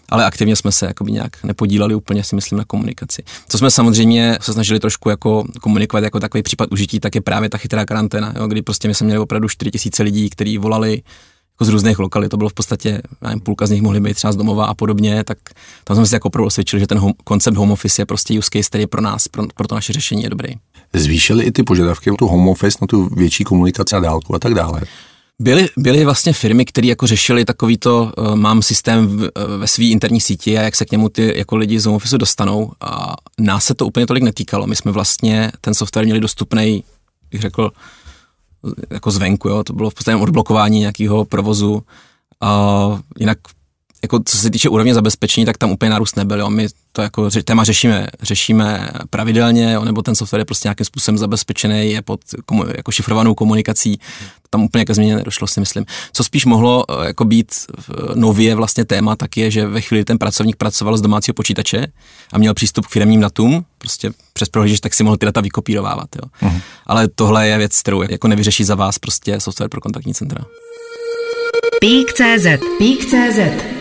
ale 0.10 0.26
aktivně 0.26 0.56
jsme 0.56 0.72
se 0.72 0.86
jakoby 0.86 1.12
nějak 1.12 1.44
nepodíleli 1.44 1.96
úplně, 1.96 2.24
si 2.24 2.36
myslím, 2.36 2.58
na 2.58 2.66
komunikaci. 2.66 3.24
Co 3.48 3.58
jsme 3.58 3.72
samozřejmě 3.72 4.38
se 4.42 4.54
snažili 4.54 4.80
trošku 4.80 5.10
jako 5.10 5.44
komunikovat 5.62 6.04
jako 6.04 6.20
takový 6.20 6.44
případ 6.44 6.72
užití, 6.72 7.00
tak 7.00 7.16
je 7.16 7.22
právě 7.22 7.50
ta 7.50 7.58
chytrá 7.58 7.86
karanténa, 7.86 8.34
jo, 8.36 8.48
kdy 8.48 8.62
prostě 8.62 8.88
my 8.88 8.94
jsme 8.94 9.06
měli 9.06 9.20
opravdu 9.20 9.50
4000 9.50 10.04
lidí, 10.04 10.30
kteří 10.30 10.58
volali 10.58 11.02
jako 11.56 11.66
z 11.66 11.70
různých 11.70 12.00
lokalit, 12.00 12.32
to 12.32 12.38
bylo 12.38 12.50
v 12.50 12.54
podstatě, 12.54 13.02
nevím, 13.22 13.40
půlka 13.40 13.68
z 13.68 13.70
nich 13.70 13.82
mohly 13.82 14.00
být 14.00 14.14
třeba 14.14 14.34
z 14.34 14.36
domova 14.36 14.66
a 14.66 14.74
podobně, 14.74 15.24
tak 15.24 15.38
tam 15.84 15.98
jsme 15.98 16.06
si 16.06 16.16
jako 16.16 16.28
opravdu 16.28 16.48
osvědčili, 16.48 16.80
že 16.80 16.88
ten 16.88 16.98
home, 16.98 17.14
koncept 17.24 17.58
home 17.58 17.72
office 17.72 18.02
je 18.02 18.06
prostě 18.06 18.40
use 18.40 18.50
case, 18.54 18.70
který 18.70 18.82
je 18.82 18.88
pro 18.88 19.02
nás, 19.02 19.28
pro, 19.28 19.44
pro 19.56 19.68
to 19.68 19.76
naše 19.76 19.94
řešení 19.94 20.24
je 20.24 20.30
dobrý. 20.30 20.54
Zvýšili 20.94 21.44
i 21.44 21.52
ty 21.52 21.64
požadavky 21.64 22.10
na 22.10 22.16
tu 22.16 22.28
home 22.28 22.48
office, 22.48 22.78
na 22.82 22.88
tu 22.88 23.10
větší 23.16 23.44
komunikaci 23.44 23.96
na 23.96 24.02
dálku 24.02 24.36
a 24.36 24.40
tak 24.40 24.54
dále. 24.54 24.82
Byly, 25.42 25.70
byly 25.78 26.06
vlastně 26.06 26.34
firmy, 26.34 26.66
které 26.66 26.88
jako 26.88 27.08
řešili 27.08 27.46
takový 27.46 27.78
to, 27.78 28.14
uh, 28.18 28.36
mám 28.36 28.62
systém 28.62 29.08
v, 29.08 29.22
uh, 29.22 29.30
ve 29.60 29.68
své 29.68 29.86
interní 29.86 30.22
síti 30.22 30.58
a 30.58 30.62
jak 30.62 30.76
se 30.76 30.86
k 30.86 30.92
němu 30.92 31.10
ty 31.10 31.34
jako 31.38 31.56
lidi 31.56 31.80
z 31.80 31.86
home 31.86 31.96
office 31.96 32.18
dostanou 32.18 32.72
a 32.82 33.16
nás 33.40 33.66
se 33.66 33.74
to 33.74 33.86
úplně 33.86 34.08
tolik 34.08 34.24
netýkalo. 34.24 34.68
My 34.68 34.76
jsme 34.76 34.92
vlastně 34.92 35.52
ten 35.62 35.74
software 35.74 36.06
měli 36.06 36.20
dostupný, 36.20 36.84
bych 37.32 37.42
řekl, 37.42 37.72
jako 38.90 39.12
zvenku, 39.12 39.50
jo. 39.50 39.64
to 39.64 39.74
bylo 39.74 39.90
v 39.90 39.94
podstatě 39.94 40.16
odblokování 40.16 40.80
nějakého 40.80 41.26
provozu 41.26 41.84
a 42.42 43.00
jinak 43.20 43.38
jako 44.06 44.20
co 44.26 44.38
se 44.38 44.50
týče 44.50 44.70
úrovně 44.70 44.94
zabezpečení, 44.94 45.46
tak 45.46 45.58
tam 45.58 45.72
úplně 45.72 45.90
nárůst 45.90 46.16
nebyl. 46.16 46.40
Jo. 46.40 46.50
My 46.50 46.68
to 46.92 47.02
jako 47.02 47.30
téma 47.44 47.64
řešíme, 47.64 48.08
řešíme 48.22 48.90
pravidelně, 49.10 49.74
jo, 49.74 49.86
nebo 49.86 50.02
ten 50.02 50.16
software 50.16 50.42
je 50.42 50.46
prostě 50.46 50.68
nějakým 50.68 50.86
způsobem 50.86 51.18
zabezpečený, 51.18 51.92
je 51.92 52.02
pod 52.02 52.20
komu, 52.46 52.64
jako 52.78 52.92
šifrovanou 52.92 53.36
komunikací. 53.36 54.00
Tam 54.50 54.64
úplně 54.64 54.86
ke 54.86 54.94
změně 54.94 55.16
nedošlo, 55.16 55.48
si 55.48 55.60
myslím. 55.60 55.86
Co 56.14 56.24
spíš 56.24 56.46
mohlo 56.46 56.86
eh, 56.90 57.08
jako 57.08 57.26
být 57.26 57.56
nově 58.16 58.56
vlastně 58.56 58.86
téma, 58.86 59.16
tak 59.16 59.38
je, 59.38 59.52
že 59.52 59.68
ve 59.68 59.82
chvíli 59.82 60.06
ten 60.06 60.18
pracovník 60.18 60.56
pracoval 60.56 60.98
z 60.98 61.02
domácího 61.02 61.34
počítače 61.34 61.88
a 62.34 62.38
měl 62.38 62.54
přístup 62.54 62.86
k 62.86 62.90
firmním 62.90 63.22
datům, 63.22 63.66
prostě 63.78 64.12
přes 64.34 64.50
prohlížeč, 64.50 64.80
tak 64.80 64.94
si 64.94 65.04
mohl 65.04 65.18
ty 65.18 65.26
data 65.26 65.42
vykopírovávat. 65.42 66.10
Jo. 66.16 66.50
Uh-huh. 66.50 66.62
Ale 66.88 67.08
tohle 67.16 67.48
je 67.48 67.58
věc, 67.58 67.82
kterou 67.82 68.02
jako 68.02 68.28
nevyřeší 68.28 68.64
za 68.64 68.76
vás 68.76 69.00
prostě 69.00 69.40
software 69.40 69.70
pro 69.70 69.82
kontaktní 69.82 70.14
centra. 70.14 70.46
Pík.cz 71.80 72.46
Pík.cz 72.78 73.75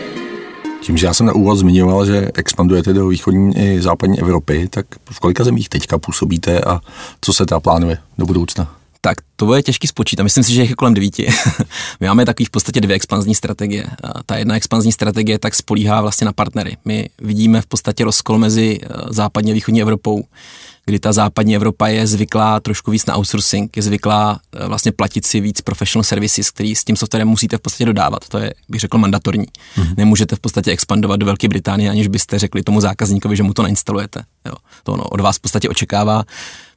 tím, 0.85 0.97
že 0.97 1.05
já 1.05 1.13
jsem 1.13 1.25
na 1.25 1.33
úvod 1.33 1.55
zmiňoval, 1.55 2.05
že 2.05 2.31
expandujete 2.33 2.93
do 2.93 3.07
východní 3.07 3.57
i 3.57 3.81
západní 3.81 4.19
Evropy, 4.19 4.67
tak 4.69 4.85
v 5.11 5.19
kolika 5.19 5.43
zemích 5.43 5.69
teďka 5.69 5.97
působíte 5.97 6.61
a 6.61 6.81
co 7.21 7.33
se 7.33 7.45
tam 7.45 7.61
plánuje 7.61 7.97
do 8.17 8.25
budoucna? 8.25 8.75
Tak 9.05 9.17
to 9.35 9.45
bude 9.45 9.61
těžký 9.61 9.87
spočítat. 9.87 10.23
Myslím 10.23 10.43
si, 10.43 10.53
že 10.53 10.61
je 10.61 10.75
kolem 10.75 10.93
devíti. 10.93 11.27
My 11.99 12.07
máme 12.07 12.25
takový 12.25 12.45
v 12.45 12.49
podstatě 12.49 12.81
dvě 12.81 12.95
expanzní 12.95 13.35
strategie. 13.35 13.85
Ta 14.25 14.37
jedna 14.37 14.55
expanzní 14.55 14.91
strategie 14.91 15.39
tak 15.39 15.55
spolíhá 15.55 16.01
vlastně 16.01 16.25
na 16.25 16.33
partnery. 16.33 16.77
My 16.85 17.09
vidíme 17.21 17.61
v 17.61 17.65
podstatě 17.65 18.03
rozkol 18.03 18.37
mezi 18.37 18.79
eh, 18.83 18.87
západní 19.09 19.51
a 19.51 19.53
východní 19.53 19.81
Evropou 19.81 20.23
kdy 20.85 20.99
ta 20.99 21.13
západní 21.13 21.55
Evropa 21.55 21.87
je 21.87 22.07
zvyklá 22.07 22.59
trošku 22.59 22.91
víc 22.91 23.05
na 23.05 23.17
outsourcing, 23.17 23.77
je 23.77 23.83
zvyklá 23.83 24.39
eh, 24.55 24.67
vlastně 24.67 24.91
platit 24.91 25.25
si 25.25 25.39
víc 25.39 25.61
professional 25.61 26.03
services, 26.03 26.51
který 26.51 26.75
s 26.75 26.83
tím 26.83 26.95
softwarem 26.95 27.27
musíte 27.27 27.57
v 27.57 27.61
podstatě 27.61 27.85
dodávat. 27.85 28.29
To 28.29 28.37
je, 28.37 28.53
bych 28.69 28.81
řekl, 28.81 28.97
mandatorní. 28.97 29.45
Mm-hmm. 29.45 29.93
Nemůžete 29.97 30.35
v 30.35 30.39
podstatě 30.39 30.71
expandovat 30.71 31.19
do 31.19 31.25
Velké 31.25 31.47
Británie, 31.47 31.89
aniž 31.89 32.07
byste 32.07 32.39
řekli 32.39 32.63
tomu 32.63 32.81
zákazníkovi, 32.81 33.35
že 33.35 33.43
mu 33.43 33.53
to 33.53 33.61
nainstalujete. 33.61 34.23
Jo. 34.45 34.53
To 34.83 34.93
ono 34.93 35.03
od 35.03 35.21
vás 35.21 35.37
v 35.37 35.41
podstatě 35.41 35.69
očekává. 35.69 36.23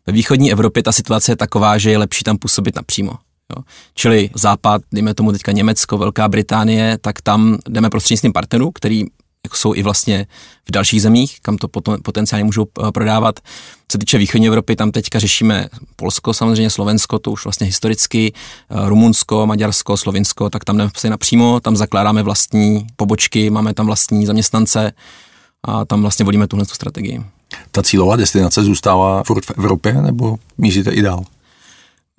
Ve 0.09 0.13
východní 0.13 0.53
Evropě 0.53 0.83
ta 0.83 0.93
situace 0.93 1.33
je 1.33 1.37
taková, 1.37 1.79
že 1.79 1.91
je 1.91 1.99
lepší 1.99 2.25
tam 2.25 2.39
působit 2.39 2.77
napřímo. 2.77 3.11
Jo. 3.57 3.63
Čili 3.95 4.31
západ, 4.35 4.83
dejme 4.93 5.15
tomu 5.15 5.33
teďka 5.33 5.53
Německo, 5.53 5.99
Velká 5.99 6.29
Británie, 6.29 6.99
tak 7.01 7.21
tam 7.21 7.59
jdeme 7.69 7.91
prostřednictvím 7.91 8.33
partnerů, 8.33 8.71
který 8.71 9.05
jako 9.45 9.57
jsou 9.57 9.75
i 9.75 9.83
vlastně 9.83 10.27
v 10.69 10.73
dalších 10.73 11.03
zemích, 11.03 11.39
kam 11.43 11.57
to 11.57 11.69
potom, 11.69 12.03
potenciálně 12.03 12.45
můžou 12.45 12.67
eh, 12.89 12.93
prodávat. 12.93 13.41
Co 13.89 13.99
týče 13.99 14.19
východní 14.19 14.47
Evropy, 14.47 14.77
tam 14.77 14.91
teďka 14.91 15.19
řešíme 15.19 15.69
Polsko, 15.97 16.35
samozřejmě 16.35 16.71
Slovensko, 16.71 17.19
to 17.19 17.31
už 17.31 17.45
vlastně 17.45 17.67
historicky, 17.67 18.33
eh, 18.71 18.89
Rumunsko, 18.89 19.47
Maďarsko, 19.47 19.97
Slovinsko, 19.97 20.51
tak 20.51 20.65
tam 20.65 20.77
jdeme 20.77 20.91
prostě 20.91 21.11
napřímo, 21.11 21.61
tam 21.61 21.77
zakládáme 21.77 22.23
vlastní 22.23 22.87
pobočky, 22.97 23.51
máme 23.51 23.75
tam 23.75 23.87
vlastní 23.87 24.27
zaměstnance 24.27 24.93
a 25.65 25.85
tam 25.85 26.03
vlastně 26.03 26.25
vodíme 26.25 26.47
tuhle 26.47 26.65
strategii. 26.65 27.38
Ta 27.71 27.83
cílová 27.83 28.17
destinace 28.17 28.65
zůstává 28.65 29.23
furt 29.23 29.45
v 29.45 29.51
Evropě 29.59 29.93
nebo 29.93 30.37
míříte 30.59 30.91
i 30.91 31.03
dál? 31.03 31.25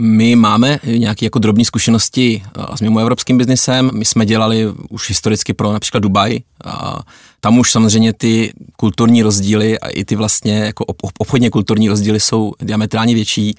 My 0.02 0.36
máme 0.36 0.80
nějaké 0.86 1.26
jako 1.26 1.40
drobné 1.40 1.66
zkušenosti 1.66 2.44
eh, 2.46 2.78
s 2.78 2.82
mimo 2.82 3.00
evropským 3.00 3.38
biznesem. 3.38 3.92
My 3.94 4.06
jsme 4.06 4.26
dělali 4.26 4.66
už 4.90 5.10
historicky 5.10 5.54
pro 5.54 5.74
například 5.74 6.00
Dubaj. 6.00 6.40
A 6.66 7.00
tam 7.40 7.60
už 7.60 7.72
samozřejmě 7.72 8.14
ty 8.14 8.54
kulturní 8.78 9.24
rozdíly 9.24 9.80
a 9.80 9.88
i 9.88 10.06
ty 10.06 10.16
vlastně 10.16 10.60
jako 10.60 10.86
obchodně 11.20 11.50
kulturní 11.50 11.90
rozdíly 11.90 12.20
jsou 12.20 12.54
diametrálně 12.62 13.14
větší. 13.14 13.56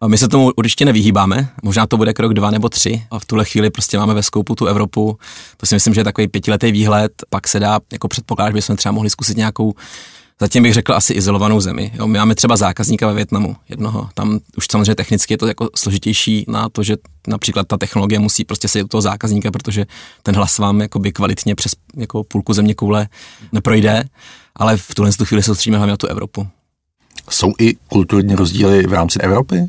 A 0.00 0.08
my 0.08 0.18
se 0.18 0.28
tomu 0.28 0.52
určitě 0.56 0.84
nevyhýbáme, 0.84 1.48
možná 1.62 1.86
to 1.86 1.96
bude 1.96 2.14
krok 2.14 2.34
dva 2.34 2.50
nebo 2.50 2.68
tři 2.68 3.02
a 3.10 3.18
v 3.18 3.24
tuhle 3.24 3.44
chvíli 3.44 3.70
prostě 3.70 3.98
máme 3.98 4.14
ve 4.14 4.22
skoupu 4.22 4.54
tu 4.54 4.66
Evropu. 4.66 5.18
To 5.56 5.66
si 5.66 5.74
myslím, 5.74 5.94
že 5.94 6.00
je 6.00 6.04
takový 6.04 6.28
pětiletý 6.28 6.72
výhled, 6.72 7.12
pak 7.30 7.48
se 7.48 7.60
dá 7.60 7.80
jako 7.92 8.08
předpokládat, 8.08 8.50
že 8.50 8.54
bychom 8.54 8.76
třeba 8.76 8.92
mohli 8.92 9.10
zkusit 9.10 9.36
nějakou 9.36 9.74
zatím 10.40 10.62
bych 10.62 10.74
řekl 10.74 10.94
asi 10.94 11.12
izolovanou 11.12 11.60
zemi. 11.60 11.92
Jo, 11.94 12.06
my 12.06 12.18
máme 12.18 12.34
třeba 12.34 12.56
zákazníka 12.56 13.06
ve 13.06 13.14
Větnamu, 13.14 13.56
jednoho. 13.68 14.08
Tam 14.14 14.40
už 14.56 14.66
samozřejmě 14.70 14.94
technicky 14.94 15.34
je 15.34 15.38
to 15.38 15.46
jako 15.46 15.70
složitější 15.76 16.44
na 16.48 16.68
to, 16.68 16.82
že 16.82 16.96
například 17.28 17.66
ta 17.66 17.76
technologie 17.76 18.18
musí 18.18 18.44
prostě 18.44 18.68
se 18.68 18.82
u 18.82 18.88
toho 18.88 19.00
zákazníka, 19.00 19.50
protože 19.50 19.86
ten 20.22 20.34
hlas 20.36 20.58
vám 20.58 20.80
jakoby 20.80 21.12
kvalitně 21.12 21.54
přes 21.54 21.72
jako 21.96 22.24
půlku 22.24 22.52
země 22.52 22.74
koule 22.74 23.08
neprojde, 23.52 24.04
ale 24.56 24.76
v 24.76 24.94
tuhle 24.94 25.12
chvíli 25.24 25.42
se 25.42 25.46
soustředíme 25.46 25.76
hlavně 25.76 25.90
na 25.90 25.96
tu 25.96 26.06
Evropu. 26.06 26.48
Jsou 27.30 27.52
i 27.60 27.74
kulturní 27.74 28.34
rozdíly 28.34 28.86
v 28.86 28.92
rámci 28.92 29.18
Evropy? 29.20 29.66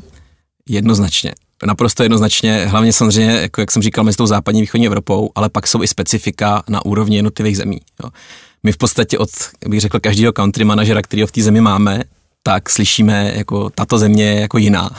Jednoznačně. 0.68 1.32
Naprosto 1.66 2.02
jednoznačně, 2.02 2.66
hlavně 2.66 2.92
samozřejmě, 2.92 3.32
jako 3.32 3.60
jak 3.60 3.70
jsem 3.70 3.82
říkal, 3.82 4.04
mezi 4.04 4.16
tou 4.16 4.26
západní 4.26 4.60
východní 4.60 4.86
Evropou, 4.86 5.30
ale 5.34 5.48
pak 5.48 5.66
jsou 5.66 5.82
i 5.82 5.88
specifika 5.88 6.62
na 6.68 6.84
úrovni 6.84 7.16
jednotlivých 7.16 7.56
zemí. 7.56 7.80
Jo 8.04 8.10
my 8.62 8.72
v 8.72 8.76
podstatě 8.76 9.18
od, 9.18 9.30
bych 9.66 9.80
řekl, 9.80 10.00
každého 10.00 10.32
country 10.32 10.64
manažera, 10.64 11.02
který 11.02 11.22
v 11.22 11.32
té 11.32 11.42
zemi 11.42 11.60
máme, 11.60 12.02
tak 12.42 12.70
slyšíme, 12.70 13.32
jako 13.36 13.70
tato 13.70 13.98
země 13.98 14.24
je 14.24 14.40
jako 14.40 14.58
jiná. 14.58 14.90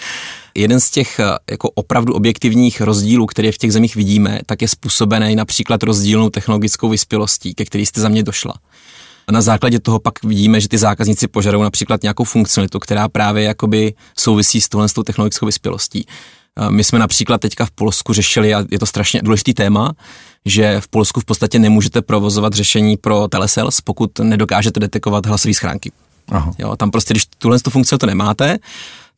Jeden 0.54 0.80
z 0.80 0.90
těch 0.90 1.20
jako 1.50 1.70
opravdu 1.70 2.14
objektivních 2.14 2.80
rozdílů, 2.80 3.26
které 3.26 3.52
v 3.52 3.58
těch 3.58 3.72
zemích 3.72 3.96
vidíme, 3.96 4.40
tak 4.46 4.62
je 4.62 4.68
způsobený 4.68 5.36
například 5.36 5.82
rozdílnou 5.82 6.30
technologickou 6.30 6.88
vyspělostí, 6.88 7.54
ke 7.54 7.64
který 7.64 7.86
jste 7.86 8.00
za 8.00 8.08
mě 8.08 8.22
došla. 8.22 8.54
A 9.26 9.32
na 9.32 9.42
základě 9.42 9.80
toho 9.80 9.98
pak 9.98 10.24
vidíme, 10.24 10.60
že 10.60 10.68
ty 10.68 10.78
zákazníci 10.78 11.28
požadují 11.28 11.62
například 11.62 12.02
nějakou 12.02 12.24
funkcionalitu, 12.24 12.78
která 12.78 13.08
právě 13.08 13.44
jakoby 13.44 13.94
souvisí 14.18 14.60
s 14.60 14.68
tohle 14.68 14.88
s 14.88 14.92
tou 14.92 15.02
technologickou 15.02 15.46
vyspělostí. 15.46 16.06
My 16.68 16.84
jsme 16.84 16.98
například 16.98 17.40
teďka 17.40 17.66
v 17.66 17.70
Polsku 17.70 18.12
řešili, 18.12 18.54
a 18.54 18.64
je 18.70 18.78
to 18.78 18.86
strašně 18.86 19.22
důležitý 19.22 19.54
téma, 19.54 19.92
že 20.44 20.80
v 20.80 20.88
Polsku 20.88 21.20
v 21.20 21.24
podstatě 21.24 21.58
nemůžete 21.58 22.02
provozovat 22.02 22.52
řešení 22.52 22.96
pro 22.96 23.28
telesales, 23.28 23.80
pokud 23.80 24.18
nedokážete 24.18 24.80
detekovat 24.80 25.26
hlasové 25.26 25.54
schránky. 25.54 25.92
Aha. 26.28 26.52
Jo, 26.58 26.76
tam 26.76 26.90
prostě, 26.90 27.14
když 27.14 27.26
tuhle 27.38 27.58
tu 27.58 27.70
funkci 27.70 27.98
to 27.98 28.06
nemáte, 28.06 28.58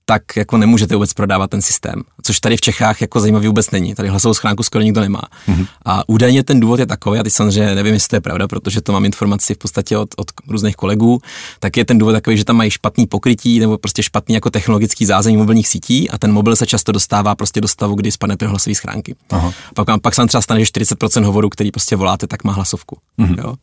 tak 0.08 0.36
jako 0.36 0.56
nemůžete 0.56 0.94
vůbec 0.94 1.12
prodávat 1.12 1.50
ten 1.50 1.62
systém. 1.62 2.02
Což 2.22 2.40
tady 2.40 2.56
v 2.56 2.60
Čechách 2.60 3.00
jako 3.00 3.20
zajímavý 3.20 3.46
vůbec 3.46 3.70
není. 3.70 3.94
Tady 3.94 4.08
hlasovou 4.08 4.34
schránku 4.34 4.62
skoro 4.62 4.84
nikdo 4.84 5.00
nemá. 5.00 5.22
Mm-hmm. 5.48 5.66
A 5.84 6.08
údajně 6.08 6.42
ten 6.42 6.60
důvod 6.60 6.80
je 6.80 6.86
takový, 6.86 7.18
a 7.18 7.22
teď 7.22 7.32
samozřejmě 7.32 7.74
nevím, 7.74 7.94
jestli 7.94 8.08
to 8.08 8.16
je 8.16 8.20
pravda, 8.20 8.48
protože 8.48 8.80
to 8.80 8.92
mám 8.92 9.04
informaci 9.04 9.54
v 9.54 9.58
podstatě 9.58 9.98
od, 9.98 10.08
od 10.16 10.26
různých 10.48 10.76
kolegů, 10.76 11.20
tak 11.60 11.76
je 11.76 11.84
ten 11.84 11.98
důvod 11.98 12.12
takový, 12.12 12.36
že 12.36 12.44
tam 12.44 12.56
mají 12.56 12.70
špatný 12.70 13.06
pokrytí 13.06 13.58
nebo 13.58 13.78
prostě 13.78 14.02
špatný 14.02 14.34
jako 14.34 14.50
technologický 14.50 15.06
zázemí 15.06 15.36
mobilních 15.36 15.68
sítí 15.68 16.10
a 16.10 16.18
ten 16.18 16.32
mobil 16.32 16.56
se 16.56 16.66
často 16.66 16.92
dostává 16.92 17.34
prostě 17.34 17.60
do 17.60 17.68
stavu, 17.68 17.94
kdy 17.94 18.12
spadne 18.12 18.36
ty 18.36 18.46
hlasové 18.46 18.74
schránky. 18.74 19.14
Aha. 19.30 19.52
Pak, 19.74 19.88
pak 20.02 20.14
se 20.14 20.26
třeba 20.26 20.42
stane, 20.42 20.60
že 20.60 20.66
40% 20.66 21.24
hovorů, 21.24 21.48
který 21.48 21.70
prostě 21.70 21.96
voláte, 21.96 22.26
tak 22.26 22.44
má 22.44 22.52
hlasovku. 22.52 22.98
Mm-hmm. 23.18 23.38
Jo? 23.38 23.54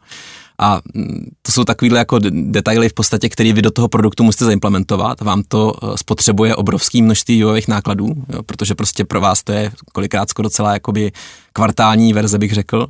A 0.60 0.82
mm, 0.94 1.32
to 1.42 1.52
jsou 1.52 1.64
takovýhle 1.64 2.00
jako 2.00 2.20
detaily 2.30 2.90
v 2.90 2.94
podstatě, 2.94 3.30
které 3.30 3.54
vy 3.54 3.62
do 3.62 3.72
toho 3.72 3.88
produktu 3.88 4.24
musíte 4.24 4.46
zaimplementovat. 4.46 5.22
Vám 5.22 5.44
to 5.48 5.74
eh, 5.84 5.98
spotřebuje 5.98 6.56
obrovský 6.56 7.02
množství 7.02 7.36
vývojových 7.36 7.68
nákladů, 7.68 8.14
jo, 8.30 8.44
protože 8.44 8.76
prostě 8.76 9.06
pro 9.06 9.22
vás 9.22 9.44
to 9.44 9.52
je 9.52 9.72
kolikrát 9.94 10.30
skoro 10.30 10.44
docela 10.44 10.74
jakoby 10.74 11.12
kvartální 11.54 12.14
verze, 12.14 12.38
bych 12.38 12.54
řekl. 12.54 12.88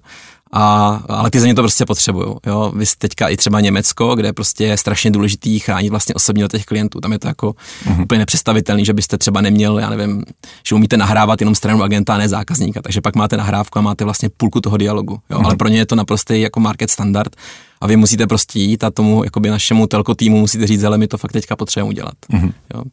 A, 0.56 1.02
ale 1.08 1.32
ty 1.32 1.40
země 1.40 1.56
to 1.56 1.62
prostě 1.62 1.86
potřebují. 1.86 2.36
Jo? 2.46 2.72
Vy 2.76 2.86
jste 2.86 3.08
teďka 3.08 3.28
i 3.28 3.38
třeba 3.38 3.62
Německo, 3.62 4.16
kde 4.16 4.34
prostě 4.34 4.64
je 4.64 4.78
strašně 4.78 5.12
důležitý 5.12 5.60
chránit 5.60 5.90
vlastně 5.90 6.16
osobně 6.16 6.48
těch 6.48 6.66
klientů. 6.66 7.02
Tam 7.02 7.12
je 7.12 7.20
to 7.20 7.28
jako 7.28 7.50
uh-huh. 7.86 8.02
úplně 8.02 8.20
nepředstavitelný, 8.20 8.86
že 8.86 8.94
byste 8.94 9.18
třeba 9.18 9.42
neměl, 9.42 9.80
já 9.80 9.90
nevím, 9.90 10.24
že 10.68 10.76
umíte 10.76 10.98
nahrávat 10.98 11.42
jenom 11.42 11.56
stranu 11.56 11.84
agenta 11.84 12.16
a 12.16 12.18
ne 12.18 12.30
zákazníka. 12.30 12.82
Takže 12.82 13.02
pak 13.02 13.16
máte 13.16 13.38
nahrávku 13.38 13.80
a 13.80 13.82
máte 13.82 14.04
vlastně 14.04 14.30
půlku 14.38 14.62
toho 14.62 14.78
dialogu. 14.78 15.20
Jo? 15.30 15.38
Uh-huh. 15.38 15.46
Ale 15.46 15.56
pro 15.56 15.68
ně 15.68 15.78
je 15.78 15.86
to 15.86 15.96
naprostý 15.96 16.42
jako 16.42 16.60
market 16.60 16.92
standard 16.92 17.36
a 17.82 17.88
vy 17.88 17.96
musíte 17.96 18.28
prostě 18.28 18.60
jít 18.60 18.84
a 18.84 18.92
tomu 18.92 19.24
jakoby 19.24 19.50
našemu 19.50 19.88
telko 19.88 20.16
týmu 20.16 20.40
musíte 20.40 20.68
říct, 20.68 20.84
ale 20.84 20.98
my 20.98 21.08
to 21.08 21.18
fakt 21.18 21.32
teďka 21.32 21.56
potřebujeme 21.56 21.90
udělat. 21.90 22.14
Uh-huh. 22.34 22.54
Jo? 22.74 22.84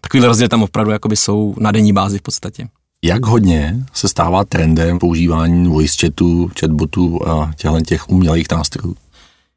Takovýhle 0.00 0.28
rozdíl 0.28 0.48
tam 0.48 0.62
opravdu 0.62 0.90
jakoby 0.90 1.16
jsou 1.16 1.54
na 1.58 1.72
denní 1.72 1.92
bázi 1.92 2.18
v 2.18 2.22
podstatě. 2.22 2.68
Jak 3.04 3.26
hodně 3.26 3.76
se 3.92 4.08
stává 4.08 4.44
trendem 4.44 4.98
používání 4.98 5.68
voice 5.68 5.96
chatu, 6.00 6.50
chatbotů 6.60 7.28
a 7.28 7.52
těchto 7.56 7.80
těch 7.80 8.08
umělých 8.08 8.46
nástrojů? 8.50 8.96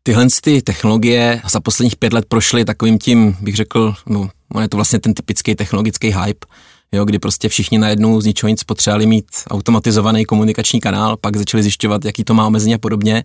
Tyhle 0.04 0.28
ty 0.42 0.62
technologie 0.62 1.42
za 1.52 1.60
posledních 1.60 1.96
pět 1.96 2.14
let 2.14 2.26
prošly 2.28 2.66
takovým 2.66 3.00
tím, 3.00 3.38
bych 3.42 3.56
řekl, 3.56 3.94
no, 4.06 4.30
je 4.62 4.70
to 4.70 4.78
vlastně 4.78 5.00
ten 5.00 5.14
typický 5.14 5.56
technologický 5.56 6.08
hype, 6.08 6.48
jo, 6.92 7.06
kdy 7.06 7.20
prostě 7.20 7.50
všichni 7.50 7.78
najednou 7.78 8.22
z 8.22 8.26
ničeho 8.26 8.50
nic 8.50 8.64
potřebovali 8.64 9.06
mít 9.06 9.26
automatizovaný 9.50 10.26
komunikační 10.26 10.82
kanál, 10.82 11.18
pak 11.18 11.38
začali 11.38 11.64
zjišťovat, 11.64 12.06
jaký 12.06 12.24
to 12.24 12.34
má 12.34 12.48
omezení 12.48 12.76
a 12.76 12.78
podobně. 12.78 13.24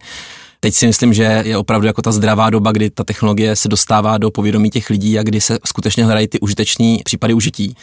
Teď 0.61 0.75
si 0.75 0.87
myslím, 0.87 1.15
že 1.15 1.43
je 1.47 1.57
opravdu 1.57 1.87
jako 1.87 2.03
ta 2.03 2.13
zdravá 2.13 2.51
doba, 2.51 2.73
kdy 2.73 2.91
ta 2.91 3.05
technologie 3.05 3.57
se 3.57 3.69
dostává 3.69 4.19
do 4.19 4.31
povědomí 4.31 4.71
těch 4.71 4.91
lidí 4.91 5.19
a 5.19 5.23
kdy 5.23 5.41
se 5.41 5.59
skutečně 5.65 6.05
hledají 6.05 6.29
ty 6.29 6.41
užiteční 6.41 7.01
případy 7.05 7.35
užití. 7.35 7.77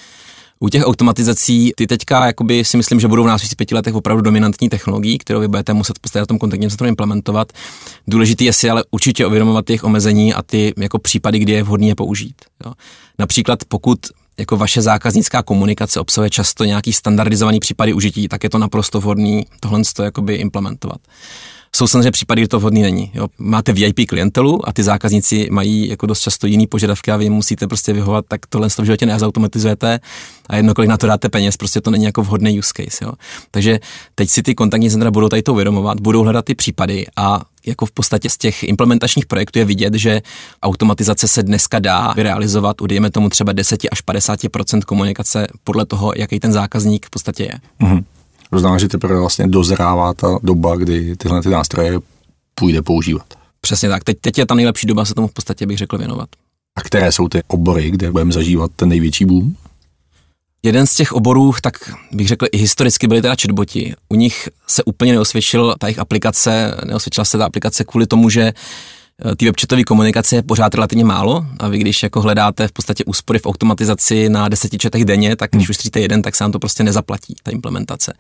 U 0.64 0.70
těch 0.70 0.84
automatizací 0.84 1.72
ty 1.76 1.88
teďka 1.88 2.26
jakoby 2.26 2.66
si 2.66 2.78
myslím, 2.78 3.00
že 3.00 3.08
budou 3.08 3.24
v 3.24 3.28
následujících 3.28 3.58
pěti 3.58 3.76
letech 3.76 3.96
opravdu 3.96 4.22
dominantní 4.22 4.70
technologií, 4.70 5.18
kterou 5.18 5.40
vy 5.40 5.48
budete 5.48 5.74
muset 5.74 6.00
v 6.00 6.20
na 6.20 6.26
tom 6.26 6.40
kontaktním 6.40 6.70
centru 6.70 6.88
implementovat. 6.88 7.54
Důležitý 8.08 8.46
je 8.46 8.54
si 8.54 8.70
ale 8.70 8.84
určitě 8.92 9.26
uvědomovat 9.26 9.66
těch 9.66 9.84
omezení 9.84 10.34
a 10.34 10.42
ty 10.42 10.74
jako 10.78 11.00
případy, 11.00 11.40
kdy 11.40 11.54
je 11.54 11.64
vhodné 11.64 11.88
je 11.88 11.96
použít. 11.96 12.36
Jo. 12.66 12.74
Například 13.20 13.60
pokud 13.68 14.00
jako 14.38 14.58
vaše 14.58 14.82
zákaznická 14.82 15.44
komunikace 15.44 16.00
obsahuje 16.00 16.30
často 16.30 16.64
nějaký 16.64 16.94
standardizovaný 16.94 17.60
případy 17.60 17.94
užití, 17.94 18.28
tak 18.28 18.44
je 18.44 18.50
to 18.50 18.58
naprosto 18.58 19.00
vhodný 19.00 19.46
tohle 19.60 19.82
implementovat. 20.36 21.02
Jsou 21.76 21.88
samozřejmě 21.88 22.12
případy, 22.12 22.42
kdy 22.42 22.48
to 22.48 22.60
vhodný 22.60 22.82
není. 22.82 23.12
Jo. 23.14 23.28
Máte 23.38 23.74
VIP 23.74 24.08
klientelu 24.08 24.70
a 24.70 24.74
ty 24.74 24.84
zákazníci 24.84 25.48
mají 25.52 25.88
jako 25.90 26.06
dost 26.06 26.22
často 26.22 26.48
jiný 26.48 26.68
požadavky 26.68 27.12
a 27.12 27.18
vy 27.18 27.30
musíte 27.30 27.68
prostě 27.68 27.94
vyhovat, 27.94 28.26
tak 28.28 28.46
tohle 28.46 28.70
v 28.70 28.84
životě 28.84 29.06
nezautomatizujete 29.06 30.00
a 30.50 30.56
jedno, 30.56 30.74
kolik 30.74 30.90
na 30.90 30.98
to 30.98 31.08
dáte 31.08 31.30
peněz, 31.30 31.58
prostě 31.58 31.82
to 31.82 31.92
není 31.92 32.04
jako 32.04 32.24
vhodný 32.24 32.60
use 32.60 32.72
case. 32.76 33.06
Jo. 33.06 33.12
Takže 33.52 33.80
teď 34.16 34.30
si 34.30 34.44
ty 34.44 34.56
kontaktní 34.56 34.90
centra 34.90 35.12
budou 35.12 35.30
tady 35.30 35.42
to 35.42 35.54
uvědomovat, 35.54 36.00
budou 36.00 36.24
hledat 36.24 36.46
ty 36.46 36.56
případy 36.56 37.06
a 37.16 37.42
jako 37.66 37.86
v 37.86 37.92
podstatě 37.92 38.30
z 38.30 38.38
těch 38.38 38.64
implementačních 38.64 39.26
projektů 39.26 39.60
je 39.60 39.66
vidět, 39.66 39.94
že 39.94 40.22
automatizace 40.64 41.28
se 41.28 41.44
dneska 41.44 41.80
dá 41.80 42.14
realizovat 42.18 42.82
u, 42.82 42.88
dejme 42.88 43.12
tomu 43.12 43.30
třeba 43.30 43.52
10 43.52 43.82
až 43.92 44.02
50 44.02 44.40
komunikace 44.86 45.48
podle 45.64 45.86
toho, 45.86 46.14
jaký 46.16 46.40
ten 46.40 46.54
zákazník 46.54 47.06
v 47.06 47.10
podstatě 47.10 47.44
je. 47.44 47.54
Mm-hmm. 47.82 48.04
To 48.54 48.60
znamená, 48.60 48.80
že 48.80 48.88
teprve 48.88 49.20
vlastně 49.20 49.48
dozrává 49.48 50.14
ta 50.14 50.40
doba, 50.44 50.76
kdy 50.76 51.16
tyhle 51.16 51.42
ty 51.42 51.50
nástroje 51.50 52.00
půjde 52.56 52.82
používat. 52.82 53.26
Přesně 53.62 53.90
tak. 53.90 54.04
Teď, 54.04 54.18
teď 54.22 54.38
je 54.38 54.46
ta 54.46 54.56
nejlepší 54.56 54.88
doba 54.88 55.06
se 55.06 55.14
tomu 55.14 55.28
v 55.28 55.34
podstatě 55.34 55.66
bych 55.66 55.78
řekl 55.78 55.98
věnovat. 55.98 56.30
A 56.76 56.82
které 56.82 57.12
jsou 57.12 57.28
ty 57.28 57.42
obory, 57.48 57.92
kde 57.92 58.12
budeme 58.12 58.32
zažívat 58.32 58.72
ten 58.76 58.90
největší 58.90 59.26
boom? 59.26 59.56
Jeden 60.64 60.88
z 60.88 60.94
těch 60.94 61.12
oborů, 61.12 61.54
tak 61.62 61.74
bych 62.12 62.28
řekl 62.28 62.46
i 62.52 62.58
historicky 62.58 63.08
byly 63.08 63.22
teda 63.22 63.36
chatboti. 63.42 63.94
U 64.10 64.16
nich 64.16 64.50
se 64.68 64.84
úplně 64.84 65.12
neosvědčil 65.12 65.76
ta 65.80 65.88
jejich 65.88 66.00
aplikace, 66.00 66.78
neosvědčila 66.86 67.26
se 67.26 67.38
ta 67.38 67.46
aplikace 67.46 67.84
kvůli 67.84 68.08
tomu, 68.08 68.30
že 68.30 68.54
eh, 69.24 69.36
ty 69.36 69.46
webchatové 69.46 69.84
komunikace 69.84 70.36
je 70.36 70.44
pořád 70.44 70.76
relativně 70.76 71.06
málo 71.06 71.46
a 71.60 71.68
vy 71.68 71.78
když 71.78 72.04
jako 72.04 72.22
hledáte 72.22 72.68
v 72.68 72.72
podstatě 72.72 73.04
úspory 73.06 73.40
v 73.40 73.46
automatizaci 73.46 74.30
na 74.30 74.50
deseti 74.50 74.78
četech 74.78 75.06
denně, 75.06 75.36
tak 75.36 75.52
když 75.52 75.68
hmm. 75.68 75.76
už 75.96 76.02
jeden, 76.02 76.22
tak 76.22 76.36
se 76.36 76.44
vám 76.44 76.52
to 76.52 76.60
prostě 76.60 76.84
nezaplatí, 76.84 77.36
ta 77.44 77.52
implementace. 77.52 78.14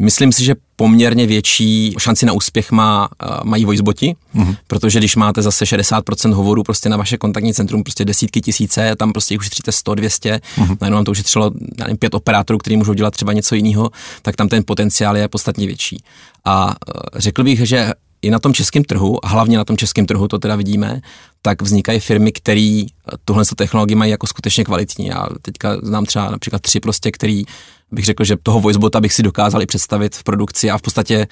Myslím 0.00 0.32
si, 0.32 0.44
že 0.44 0.54
poměrně 0.76 1.26
větší 1.26 1.94
šanci 1.98 2.26
na 2.26 2.32
úspěch 2.32 2.70
má, 2.70 3.08
uh, 3.24 3.30
mají 3.44 3.64
voiceboti, 3.64 4.16
mm-hmm. 4.34 4.56
protože 4.66 4.98
když 4.98 5.16
máte 5.16 5.42
zase 5.42 5.64
60% 5.64 6.32
hovorů 6.32 6.62
prostě 6.62 6.88
na 6.88 6.96
vaše 6.96 7.18
kontaktní 7.18 7.54
centrum, 7.54 7.82
prostě 7.82 8.04
desítky 8.04 8.40
tisíce, 8.40 8.96
tam 8.96 9.12
prostě 9.12 9.34
jich 9.34 9.40
ušetříte 9.40 9.72
100, 9.72 9.94
200, 9.94 10.40
mm-hmm. 10.56 10.76
najednou 10.80 10.96
vám 10.96 11.04
to 11.04 11.10
ušetřilo 11.10 11.50
já 11.78 11.84
nevím, 11.84 11.96
pět 11.96 12.14
operátorů, 12.14 12.58
kteří 12.58 12.76
můžou 12.76 12.94
dělat 12.94 13.10
třeba 13.10 13.32
něco 13.32 13.54
jiného, 13.54 13.90
tak 14.22 14.36
tam 14.36 14.48
ten 14.48 14.62
potenciál 14.66 15.16
je 15.16 15.28
podstatně 15.28 15.66
větší. 15.66 16.02
A 16.44 16.66
uh, 16.66 16.74
řekl 17.14 17.44
bych, 17.44 17.68
že 17.68 17.92
i 18.22 18.30
na 18.30 18.38
tom 18.38 18.54
českém 18.54 18.84
trhu, 18.84 19.24
a 19.24 19.28
hlavně 19.28 19.56
na 19.58 19.64
tom 19.64 19.76
českém 19.76 20.06
trhu 20.06 20.28
to 20.28 20.38
teda 20.38 20.56
vidíme, 20.56 21.00
tak 21.42 21.62
vznikají 21.62 22.00
firmy, 22.00 22.32
které 22.32 22.82
tuhle 23.24 23.44
technologii 23.56 23.94
mají 23.94 24.10
jako 24.10 24.26
skutečně 24.26 24.64
kvalitní. 24.64 25.06
Já 25.06 25.26
teďka 25.42 25.76
znám 25.82 26.04
třeba 26.04 26.30
například 26.30 26.62
tři 26.62 26.80
prostě, 26.80 27.10
který 27.10 27.44
bych 27.92 28.04
řekl, 28.04 28.24
že 28.24 28.36
toho 28.42 28.60
voicebota 28.60 29.00
bych 29.00 29.12
si 29.12 29.22
dokázal 29.22 29.62
i 29.62 29.66
představit 29.66 30.16
v 30.16 30.22
produkci 30.22 30.70
a 30.70 30.78
v 30.78 30.82
podstatě 30.82 31.26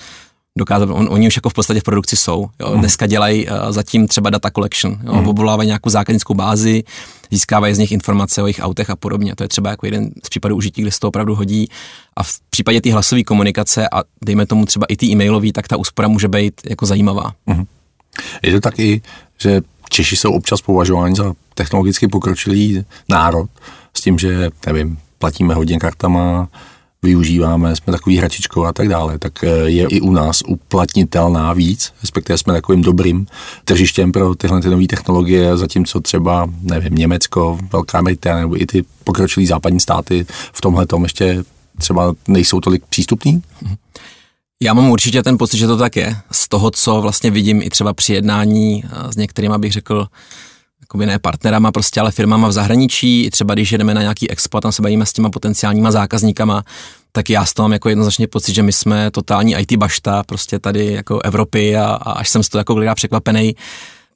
dokázat, 0.59 0.89
on, 0.93 1.09
oni 1.11 1.27
už 1.27 1.37
jako 1.37 1.49
v 1.49 1.55
podstatě 1.55 1.81
v 1.81 1.83
produkci 1.83 2.17
jsou. 2.17 2.49
Jo. 2.61 2.71
Mhm. 2.71 2.81
Dneska 2.81 3.07
dělají 3.07 3.49
uh, 3.49 3.55
zatím 3.71 4.09
třeba 4.09 4.31
data 4.31 4.51
collection, 4.51 4.99
jo. 5.03 5.15
Mm. 5.15 5.29
obvolávají 5.29 5.67
nějakou 5.67 5.91
zákaznickou 5.91 6.35
bázi, 6.35 6.85
získávají 7.31 7.75
z 7.75 7.79
nich 7.79 7.93
informace 7.93 8.43
o 8.43 8.47
jejich 8.47 8.61
autech 8.63 8.91
a 8.91 8.97
podobně. 8.97 9.37
To 9.37 9.45
je 9.45 9.49
třeba 9.49 9.71
jako 9.71 9.87
jeden 9.87 10.11
z 10.25 10.29
případů 10.29 10.57
užití, 10.57 10.83
kde 10.83 10.91
se 10.91 11.01
to 11.01 11.09
opravdu 11.09 11.35
hodí. 11.35 11.69
A 12.17 12.23
v 12.23 12.41
případě 12.51 12.81
té 12.81 12.93
hlasové 12.93 13.23
komunikace 13.23 13.89
a 13.89 14.03
dejme 14.25 14.47
tomu 14.47 14.67
třeba 14.67 14.87
i 14.89 14.97
ty 14.97 15.07
e-mailové, 15.07 15.53
tak 15.53 15.69
ta 15.69 15.77
úspora 15.77 16.09
může 16.09 16.29
být 16.29 16.55
jako 16.71 16.87
zajímavá. 16.87 17.33
Mm. 17.47 17.65
Je 18.43 18.53
to 18.53 18.61
taky, 18.61 19.03
že 19.39 19.61
Češi 19.89 20.17
jsou 20.17 20.33
občas 20.33 20.61
považováni 20.61 21.15
za 21.15 21.35
technologicky 21.55 22.09
pokročilý 22.09 22.85
národ 23.09 23.51
s 23.95 24.01
tím, 24.01 24.19
že 24.19 24.51
nevím, 24.67 24.99
platíme 25.19 25.55
hodně 25.55 25.79
kartama, 25.79 26.49
využíváme, 27.03 27.77
jsme 27.77 27.93
takový 27.93 28.17
hračičkou 28.17 28.65
a 28.65 28.73
tak 28.73 28.89
dále, 28.89 29.19
tak 29.19 29.45
eh, 29.45 29.49
je 29.49 29.87
i 29.89 30.01
u 30.01 30.13
nás 30.13 30.43
uplatnitelná 30.47 31.53
víc, 31.53 31.93
respektive 32.01 32.39
jsme 32.39 32.53
takovým 32.53 32.83
dobrým 32.83 33.27
tržištěm 33.65 34.13
pro 34.13 34.35
tyhle 34.35 34.63
ty 34.63 34.69
nové 34.69 34.87
technologie, 34.87 35.57
zatímco 35.57 36.01
třeba, 36.01 36.49
nevím, 36.63 36.95
Německo, 36.95 37.59
Velká 37.73 38.03
Británie 38.03 38.41
nebo 38.41 38.63
i 38.63 38.67
ty 38.67 38.85
pokročilé 39.05 39.47
západní 39.47 39.81
státy 39.81 40.27
v 40.53 40.61
tomhle 40.61 40.87
tom 40.87 41.03
ještě 41.03 41.45
třeba 41.79 42.15
nejsou 42.29 42.61
tolik 42.61 42.83
přístupní? 42.89 43.43
Já 44.63 44.75
mám 44.75 44.91
určitě 44.91 45.23
ten 45.23 45.39
pocit, 45.39 45.59
že 45.59 45.67
to 45.67 45.77
tak 45.77 45.97
je. 45.97 46.17
Z 46.31 46.49
toho, 46.49 46.71
co 46.71 47.01
vlastně 47.01 47.31
vidím 47.31 47.63
i 47.63 47.71
třeba 47.71 47.93
při 47.93 48.13
jednání 48.13 48.85
eh, 48.85 49.13
s 49.13 49.17
některými, 49.17 49.55
abych 49.55 49.73
řekl, 49.73 50.07
jakoby 50.89 51.07
ne 51.07 51.19
partnerama 51.19 51.73
prostě, 51.73 52.01
ale 52.01 52.11
firmama 52.11 52.49
v 52.49 52.53
zahraničí, 52.53 53.31
třeba 53.31 53.55
když 53.55 53.73
jedeme 53.73 53.95
na 53.95 54.01
nějaký 54.01 54.31
expo 54.31 54.59
a 54.59 54.61
tam 54.61 54.73
se 54.73 54.83
bavíme 54.83 55.07
s 55.07 55.13
těma 55.13 55.31
potenciálníma 55.31 55.91
zákazníkama, 55.91 56.63
tak 57.13 57.31
já 57.31 57.45
z 57.45 57.53
toho 57.55 57.65
mám 57.65 57.73
jako 57.73 57.89
jednoznačně 57.89 58.27
pocit, 58.27 58.55
že 58.55 58.63
my 58.63 58.73
jsme 58.73 59.11
totální 59.11 59.55
IT 59.59 59.77
bašta 59.77 60.23
prostě 60.23 60.59
tady 60.59 60.93
jako 60.93 61.21
Evropy 61.25 61.77
a, 61.77 61.85
a 61.87 62.13
až 62.13 62.29
jsem 62.29 62.43
z 62.43 62.49
toho 62.49 62.61
jako 62.61 62.75
kolikrát 62.75 62.95
překvapený, 62.95 63.55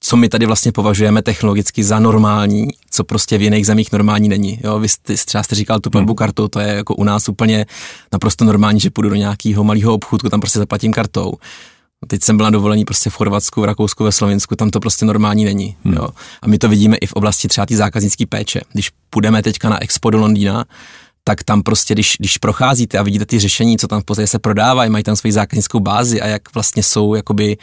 co 0.01 0.17
my 0.17 0.29
tady 0.29 0.47
vlastně 0.47 0.73
považujeme 0.73 1.23
technologicky 1.23 1.85
za 1.85 1.99
normální, 1.99 2.69
co 2.91 3.05
prostě 3.05 3.39
v 3.39 3.43
jiných 3.43 3.67
zemích 3.67 3.93
normální 3.93 4.29
není. 4.29 4.61
Jo, 4.65 4.79
vy 4.79 4.89
jste, 4.89 5.15
třeba 5.15 5.43
jste 5.43 5.55
říkal 5.55 5.81
tu 5.81 5.91
platbu 5.91 6.13
hmm. 6.13 6.17
kartou, 6.17 6.49
to 6.49 6.61
je 6.61 6.69
jako 6.69 6.95
u 6.95 7.05
nás 7.05 7.29
úplně 7.29 7.67
naprosto 8.13 8.45
normální, 8.45 8.81
že 8.81 8.91
půjdu 8.91 9.09
do 9.09 9.15
nějakého 9.15 9.65
malého 9.65 9.95
obchůdku, 9.95 10.29
tam 10.29 10.41
prostě 10.41 10.59
zaplatím 10.59 10.93
kartou. 10.93 11.33
Teď 12.07 12.23
jsem 12.23 12.37
byl 12.37 12.45
na 12.45 12.51
dovolení 12.51 12.85
prostě 12.85 13.11
v 13.11 13.15
Chorvatsku, 13.15 13.61
v 13.61 13.65
Rakousku, 13.65 14.05
ve 14.05 14.13
Slovensku, 14.13 14.57
tam 14.57 14.71
to 14.71 14.81
prostě 14.81 15.05
normální 15.05 15.45
není. 15.45 15.77
Hmm. 15.85 15.95
Jo. 15.95 16.09
A 16.43 16.49
my 16.49 16.59
to 16.59 16.69
vidíme 16.69 16.97
i 16.97 17.07
v 17.07 17.13
oblasti 17.13 17.49
třeba 17.49 17.67
té 17.67 17.77
zákaznické 17.77 18.27
péče. 18.27 18.61
Když 18.73 18.91
půjdeme 19.11 19.43
teďka 19.43 19.69
na 19.69 19.83
Expo 19.83 20.11
do 20.11 20.19
Londýna, 20.19 20.65
tak 21.25 21.45
tam 21.45 21.63
prostě, 21.63 21.95
když, 21.95 22.17
když 22.19 22.39
procházíte 22.39 22.99
a 22.99 23.03
vidíte 23.03 23.27
ty 23.27 23.39
řešení, 23.39 23.79
co 23.79 23.89
tam 23.89 24.01
v 24.01 24.05
podstatě 24.05 24.27
se 24.27 24.39
prodávají, 24.39 24.91
mají 24.91 25.05
tam 25.05 25.17
svoji 25.17 25.33
zákaznickou 25.33 25.81
bázi 25.81 26.21
a 26.21 26.27
jak 26.27 26.55
vlastně 26.55 26.83
jsou 26.83 27.15
jakoby 27.15 27.57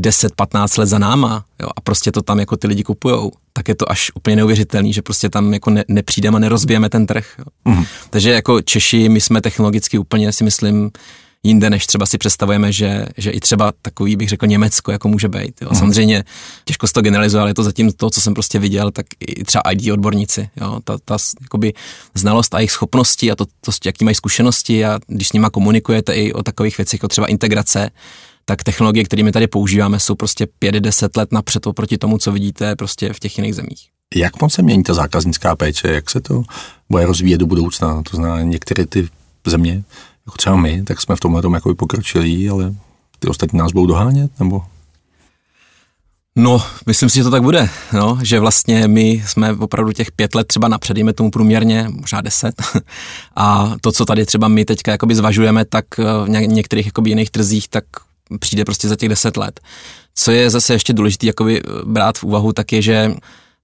10-15 0.00 0.78
let 0.78 0.86
za 0.86 0.98
náma 0.98 1.44
jo, 1.60 1.68
a 1.76 1.80
prostě 1.80 2.12
to 2.12 2.22
tam 2.22 2.38
jako 2.38 2.56
ty 2.56 2.66
lidi 2.66 2.82
kupujou, 2.82 3.32
tak 3.52 3.68
je 3.68 3.74
to 3.74 3.90
až 3.90 4.10
úplně 4.14 4.36
neuvěřitelný, 4.36 4.92
že 4.92 5.02
prostě 5.02 5.28
tam 5.28 5.54
jako 5.54 5.70
ne, 5.70 5.84
nepřijdeme 5.88 6.36
a 6.36 6.40
nerozbijeme 6.40 6.88
ten 6.88 7.06
trh. 7.06 7.34
Jo. 7.38 7.44
Mm. 7.64 7.84
Takže 8.10 8.30
jako 8.30 8.60
Češi, 8.60 9.08
my 9.08 9.20
jsme 9.20 9.40
technologicky 9.40 9.98
úplně 9.98 10.32
si 10.32 10.44
myslím 10.44 10.90
jinde, 11.42 11.70
než 11.70 11.86
třeba 11.86 12.06
si 12.06 12.18
představujeme, 12.18 12.72
že, 12.72 13.06
že 13.16 13.30
i 13.30 13.40
třeba 13.40 13.72
takový, 13.82 14.16
bych 14.16 14.28
řekl, 14.28 14.46
Německo 14.46 14.92
jako 14.92 15.08
může 15.08 15.28
být. 15.28 15.62
Jo. 15.62 15.68
Hmm. 15.70 15.78
Samozřejmě 15.78 16.24
těžko 16.64 16.86
se 16.86 16.92
to 16.92 17.02
generalizuje, 17.02 17.40
ale 17.40 17.50
je 17.50 17.54
to 17.54 17.62
zatím 17.62 17.92
to, 17.92 18.10
co 18.10 18.20
jsem 18.20 18.34
prostě 18.34 18.58
viděl, 18.58 18.90
tak 18.90 19.06
i 19.20 19.44
třeba 19.44 19.62
ID 19.70 19.92
odborníci. 19.92 20.50
Jo. 20.60 20.80
Ta, 20.84 20.98
ta 21.04 21.16
jakoby, 21.40 21.72
znalost 22.14 22.54
a 22.54 22.58
jejich 22.58 22.72
schopnosti 22.72 23.30
a 23.30 23.36
to, 23.36 23.44
to, 23.46 23.72
jaký 23.84 24.04
mají 24.04 24.14
zkušenosti 24.14 24.84
a 24.84 24.98
když 25.06 25.28
s 25.28 25.32
nima 25.32 25.50
komunikujete 25.50 26.14
i 26.14 26.32
o 26.32 26.42
takových 26.42 26.78
věcech, 26.78 26.98
jako 26.98 27.08
třeba 27.08 27.26
integrace, 27.26 27.90
tak 28.44 28.64
technologie, 28.64 29.04
kterými 29.04 29.32
tady 29.32 29.46
používáme, 29.46 30.00
jsou 30.00 30.14
prostě 30.14 30.46
5-10 30.62 31.08
let 31.16 31.32
napřed 31.32 31.66
oproti 31.66 31.98
tomu, 31.98 32.18
co 32.18 32.32
vidíte 32.32 32.76
prostě 32.76 33.12
v 33.12 33.20
těch 33.20 33.38
jiných 33.38 33.54
zemích. 33.54 33.88
Jak 34.14 34.42
moc 34.42 34.52
se 34.52 34.62
mění 34.62 34.82
ta 34.82 34.94
zákaznická 34.94 35.56
péče? 35.56 35.88
Jak 35.88 36.10
se 36.10 36.20
to 36.20 36.42
bude 36.88 37.06
rozvíjet 37.06 37.38
do 37.38 37.46
budoucna? 37.46 38.02
To 38.10 38.16
znamená, 38.16 38.42
některé 38.42 38.86
ty 38.86 39.08
země 39.46 39.84
jako 40.30 40.36
třeba 40.36 40.56
my, 40.56 40.82
tak 40.82 41.00
jsme 41.00 41.16
v 41.16 41.20
tomhle 41.20 41.42
tom 41.42 41.54
jako 41.54 41.74
pokročili, 41.74 42.48
ale 42.48 42.74
ty 43.18 43.28
ostatní 43.28 43.58
nás 43.58 43.72
budou 43.72 43.86
dohánět, 43.86 44.30
nebo? 44.40 44.62
No, 46.36 46.62
myslím 46.86 47.08
si, 47.10 47.16
že 47.16 47.24
to 47.24 47.30
tak 47.30 47.42
bude, 47.42 47.68
no, 47.92 48.18
že 48.22 48.40
vlastně 48.40 48.88
my 48.88 49.22
jsme 49.26 49.52
opravdu 49.52 49.92
těch 49.92 50.12
pět 50.12 50.34
let 50.34 50.46
třeba 50.46 50.68
napřed, 50.68 50.96
tomu 51.14 51.30
průměrně, 51.30 51.86
možná 51.90 52.20
deset. 52.20 52.62
A 53.36 53.74
to, 53.80 53.92
co 53.92 54.04
tady 54.04 54.26
třeba 54.26 54.48
my 54.48 54.64
teďka 54.64 54.92
jakoby 54.92 55.14
zvažujeme, 55.14 55.64
tak 55.64 55.84
v 55.98 56.28
některých 56.28 56.86
jakoby 56.86 57.10
jiných 57.10 57.30
trzích, 57.30 57.68
tak 57.68 57.84
přijde 58.40 58.64
prostě 58.64 58.88
za 58.88 58.96
těch 58.96 59.08
deset 59.08 59.36
let. 59.36 59.60
Co 60.14 60.30
je 60.30 60.50
zase 60.50 60.72
ještě 60.72 60.92
důležité 60.92 61.26
jakoby 61.26 61.62
brát 61.84 62.18
v 62.18 62.24
úvahu, 62.24 62.52
tak 62.52 62.72
je, 62.72 62.82
že 62.82 63.14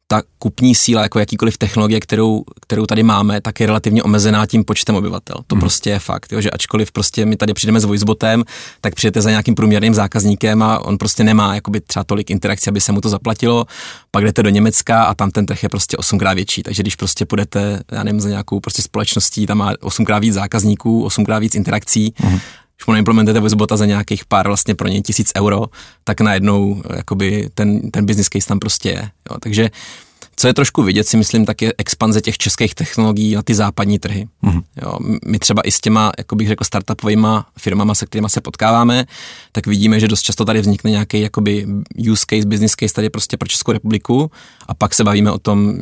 ta 0.08 0.22
kupní 0.38 0.74
síla, 0.74 1.02
jako 1.02 1.18
jakýkoliv 1.18 1.58
technologie, 1.58 2.00
kterou, 2.00 2.44
kterou 2.60 2.86
tady 2.86 3.02
máme, 3.02 3.40
tak 3.40 3.60
je 3.60 3.66
relativně 3.66 4.02
omezená 4.02 4.46
tím 4.46 4.64
počtem 4.64 4.94
obyvatel. 4.94 5.36
To 5.46 5.54
hmm. 5.54 5.60
prostě 5.60 5.90
je 5.90 5.98
fakt, 5.98 6.32
jo, 6.32 6.40
že 6.40 6.50
ačkoliv 6.50 6.92
prostě 6.92 7.26
my 7.26 7.36
tady 7.36 7.54
přijdeme 7.54 7.80
s 7.80 7.84
voicebotem, 7.84 8.44
tak 8.80 8.94
přijete 8.94 9.22
za 9.22 9.30
nějakým 9.30 9.54
průměrným 9.54 9.94
zákazníkem 9.94 10.62
a 10.62 10.84
on 10.84 10.98
prostě 10.98 11.24
nemá 11.24 11.54
jakoby 11.54 11.80
třeba 11.80 12.04
tolik 12.04 12.30
interakcí, 12.30 12.70
aby 12.70 12.80
se 12.80 12.92
mu 12.92 13.00
to 13.00 13.08
zaplatilo. 13.08 13.66
Pak 14.10 14.24
jdete 14.24 14.42
do 14.42 14.50
Německa 14.50 15.04
a 15.04 15.14
tam 15.14 15.30
ten 15.30 15.46
trh 15.46 15.62
je 15.62 15.68
prostě 15.68 15.96
osmkrát 15.96 16.34
větší. 16.34 16.62
Takže 16.62 16.82
když 16.82 16.96
prostě 16.96 17.26
půjdete, 17.26 17.80
já 17.92 18.02
nevím, 18.02 18.20
za 18.20 18.28
nějakou 18.28 18.60
prostě 18.60 18.82
společností, 18.82 19.46
tam 19.46 19.58
má 19.58 19.72
osmkrát 19.80 20.18
víc 20.18 20.34
zákazníků, 20.34 21.04
osmkrát 21.04 21.38
víc 21.38 21.54
interakcí, 21.54 22.14
hmm 22.16 22.38
když 22.76 22.86
mu 22.86 22.92
neimplementujete 22.92 23.40
voicebota 23.40 23.76
za 23.76 23.86
nějakých 23.86 24.24
pár 24.24 24.46
vlastně 24.46 24.74
pro 24.74 24.88
něj 24.88 25.02
tisíc 25.02 25.32
euro, 25.36 25.64
tak 26.04 26.20
najednou 26.20 26.82
jakoby 26.96 27.48
ten, 27.54 27.90
ten 27.90 28.06
business 28.06 28.28
case 28.28 28.48
tam 28.48 28.58
prostě 28.58 28.88
je. 28.88 29.10
Jo. 29.30 29.36
Takže 29.40 29.70
co 30.36 30.46
je 30.46 30.54
trošku 30.54 30.82
vidět, 30.82 31.08
si 31.08 31.16
myslím, 31.16 31.44
tak 31.46 31.62
je 31.62 31.74
expanze 31.78 32.20
těch 32.20 32.38
českých 32.38 32.74
technologií 32.74 33.34
na 33.34 33.42
ty 33.42 33.54
západní 33.54 33.98
trhy. 33.98 34.28
Mm-hmm. 34.44 34.62
Jo, 34.82 34.98
my 35.26 35.38
třeba 35.38 35.62
i 35.62 35.72
s 35.72 35.80
těma, 35.80 36.12
jako 36.18 36.36
bych 36.36 36.48
řekl, 36.48 36.64
startupovými 36.64 37.26
firmama, 37.58 37.94
se 37.94 38.06
kterými 38.06 38.28
se 38.28 38.40
potkáváme, 38.40 39.04
tak 39.52 39.66
vidíme, 39.66 40.00
že 40.00 40.08
dost 40.08 40.22
často 40.22 40.44
tady 40.44 40.60
vznikne 40.60 40.90
nějaký 40.90 41.20
jakoby 41.20 41.66
use 42.10 42.24
case, 42.30 42.48
business 42.48 42.74
case 42.74 42.94
tady 42.94 43.10
prostě 43.10 43.36
pro 43.36 43.48
Českou 43.48 43.72
republiku 43.72 44.30
a 44.66 44.74
pak 44.74 44.94
se 44.94 45.04
bavíme 45.04 45.30
o 45.30 45.38
tom, 45.38 45.78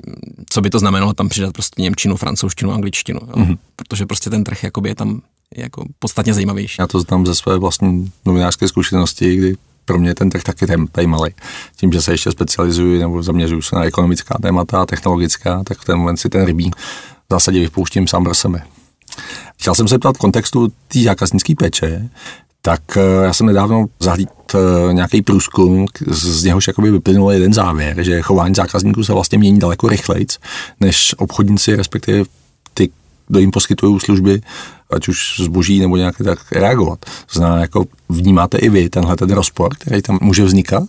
co 0.50 0.60
by 0.60 0.70
to 0.70 0.78
znamenalo 0.78 1.12
tam 1.12 1.28
přidat 1.28 1.52
prostě 1.52 1.82
Němčinu, 1.82 2.16
francouzštinu, 2.16 2.72
angličtinu, 2.72 3.20
jo. 3.26 3.32
Mm-hmm. 3.36 3.58
protože 3.76 4.06
prostě 4.06 4.30
ten 4.30 4.44
trh 4.44 4.64
jakoby 4.64 4.88
je 4.88 4.94
tam 4.94 5.20
jako 5.56 5.84
podstatně 5.98 6.34
zajímavější. 6.34 6.76
Já 6.78 6.86
to 6.86 7.00
znám 7.00 7.26
ze 7.26 7.34
své 7.34 7.58
vlastní 7.58 8.12
novinářské 8.24 8.68
zkušenosti, 8.68 9.36
kdy 9.36 9.56
pro 9.84 9.98
mě 9.98 10.14
ten 10.14 10.30
trh 10.30 10.42
taky 10.42 10.66
tady 10.92 11.06
malý. 11.06 11.34
Tím, 11.76 11.92
že 11.92 12.02
se 12.02 12.12
ještě 12.12 12.30
specializuji 12.30 12.98
nebo 12.98 13.22
zaměřuju 13.22 13.62
se 13.62 13.76
na 13.76 13.84
ekonomická 13.84 14.38
témata, 14.42 14.86
technologická, 14.86 15.62
tak 15.64 15.78
v 15.78 15.84
ten 15.84 15.98
moment 15.98 16.16
si 16.16 16.28
ten 16.28 16.44
rybí 16.44 16.70
v 16.70 17.32
zásadě 17.32 17.60
vypouštím 17.60 18.06
sám 18.06 18.24
pro 18.24 18.34
sebe. 18.34 18.62
Chtěl 19.60 19.74
jsem 19.74 19.88
se 19.88 19.98
ptat 19.98 20.16
v 20.16 20.18
kontextu 20.18 20.68
té 20.88 21.02
zákaznické 21.02 21.54
péče, 21.54 22.08
tak 22.62 22.96
eh, 22.96 23.24
já 23.24 23.32
jsem 23.32 23.46
nedávno 23.46 23.86
zahlíd 24.00 24.28
eh, 24.54 24.92
nějaký 24.92 25.22
průzkum, 25.22 25.86
z 26.06 26.44
něhož 26.44 26.66
jakoby 26.66 26.90
vyplynul 26.90 27.32
jeden 27.32 27.52
závěr, 27.52 28.02
že 28.02 28.22
chování 28.22 28.54
zákazníků 28.54 29.04
se 29.04 29.12
vlastně 29.12 29.38
mění 29.38 29.58
daleko 29.58 29.88
rychleji, 29.88 30.26
než 30.80 31.14
obchodníci, 31.18 31.76
respektive 31.76 32.24
kdo 33.28 33.40
jim 33.40 33.50
poskytují 33.50 34.00
služby, 34.00 34.40
ať 34.90 35.08
už 35.08 35.40
zboží 35.40 35.80
nebo 35.80 35.96
nějaké 35.96 36.24
tak 36.24 36.52
reagovat. 36.52 37.04
Znamená, 37.32 37.60
jako 37.60 37.84
vnímáte 38.08 38.58
i 38.58 38.68
vy 38.68 38.88
tenhle 38.88 39.16
ten 39.16 39.30
rozpor, 39.30 39.74
který 39.74 40.02
tam 40.02 40.18
může 40.22 40.44
vznikat? 40.44 40.84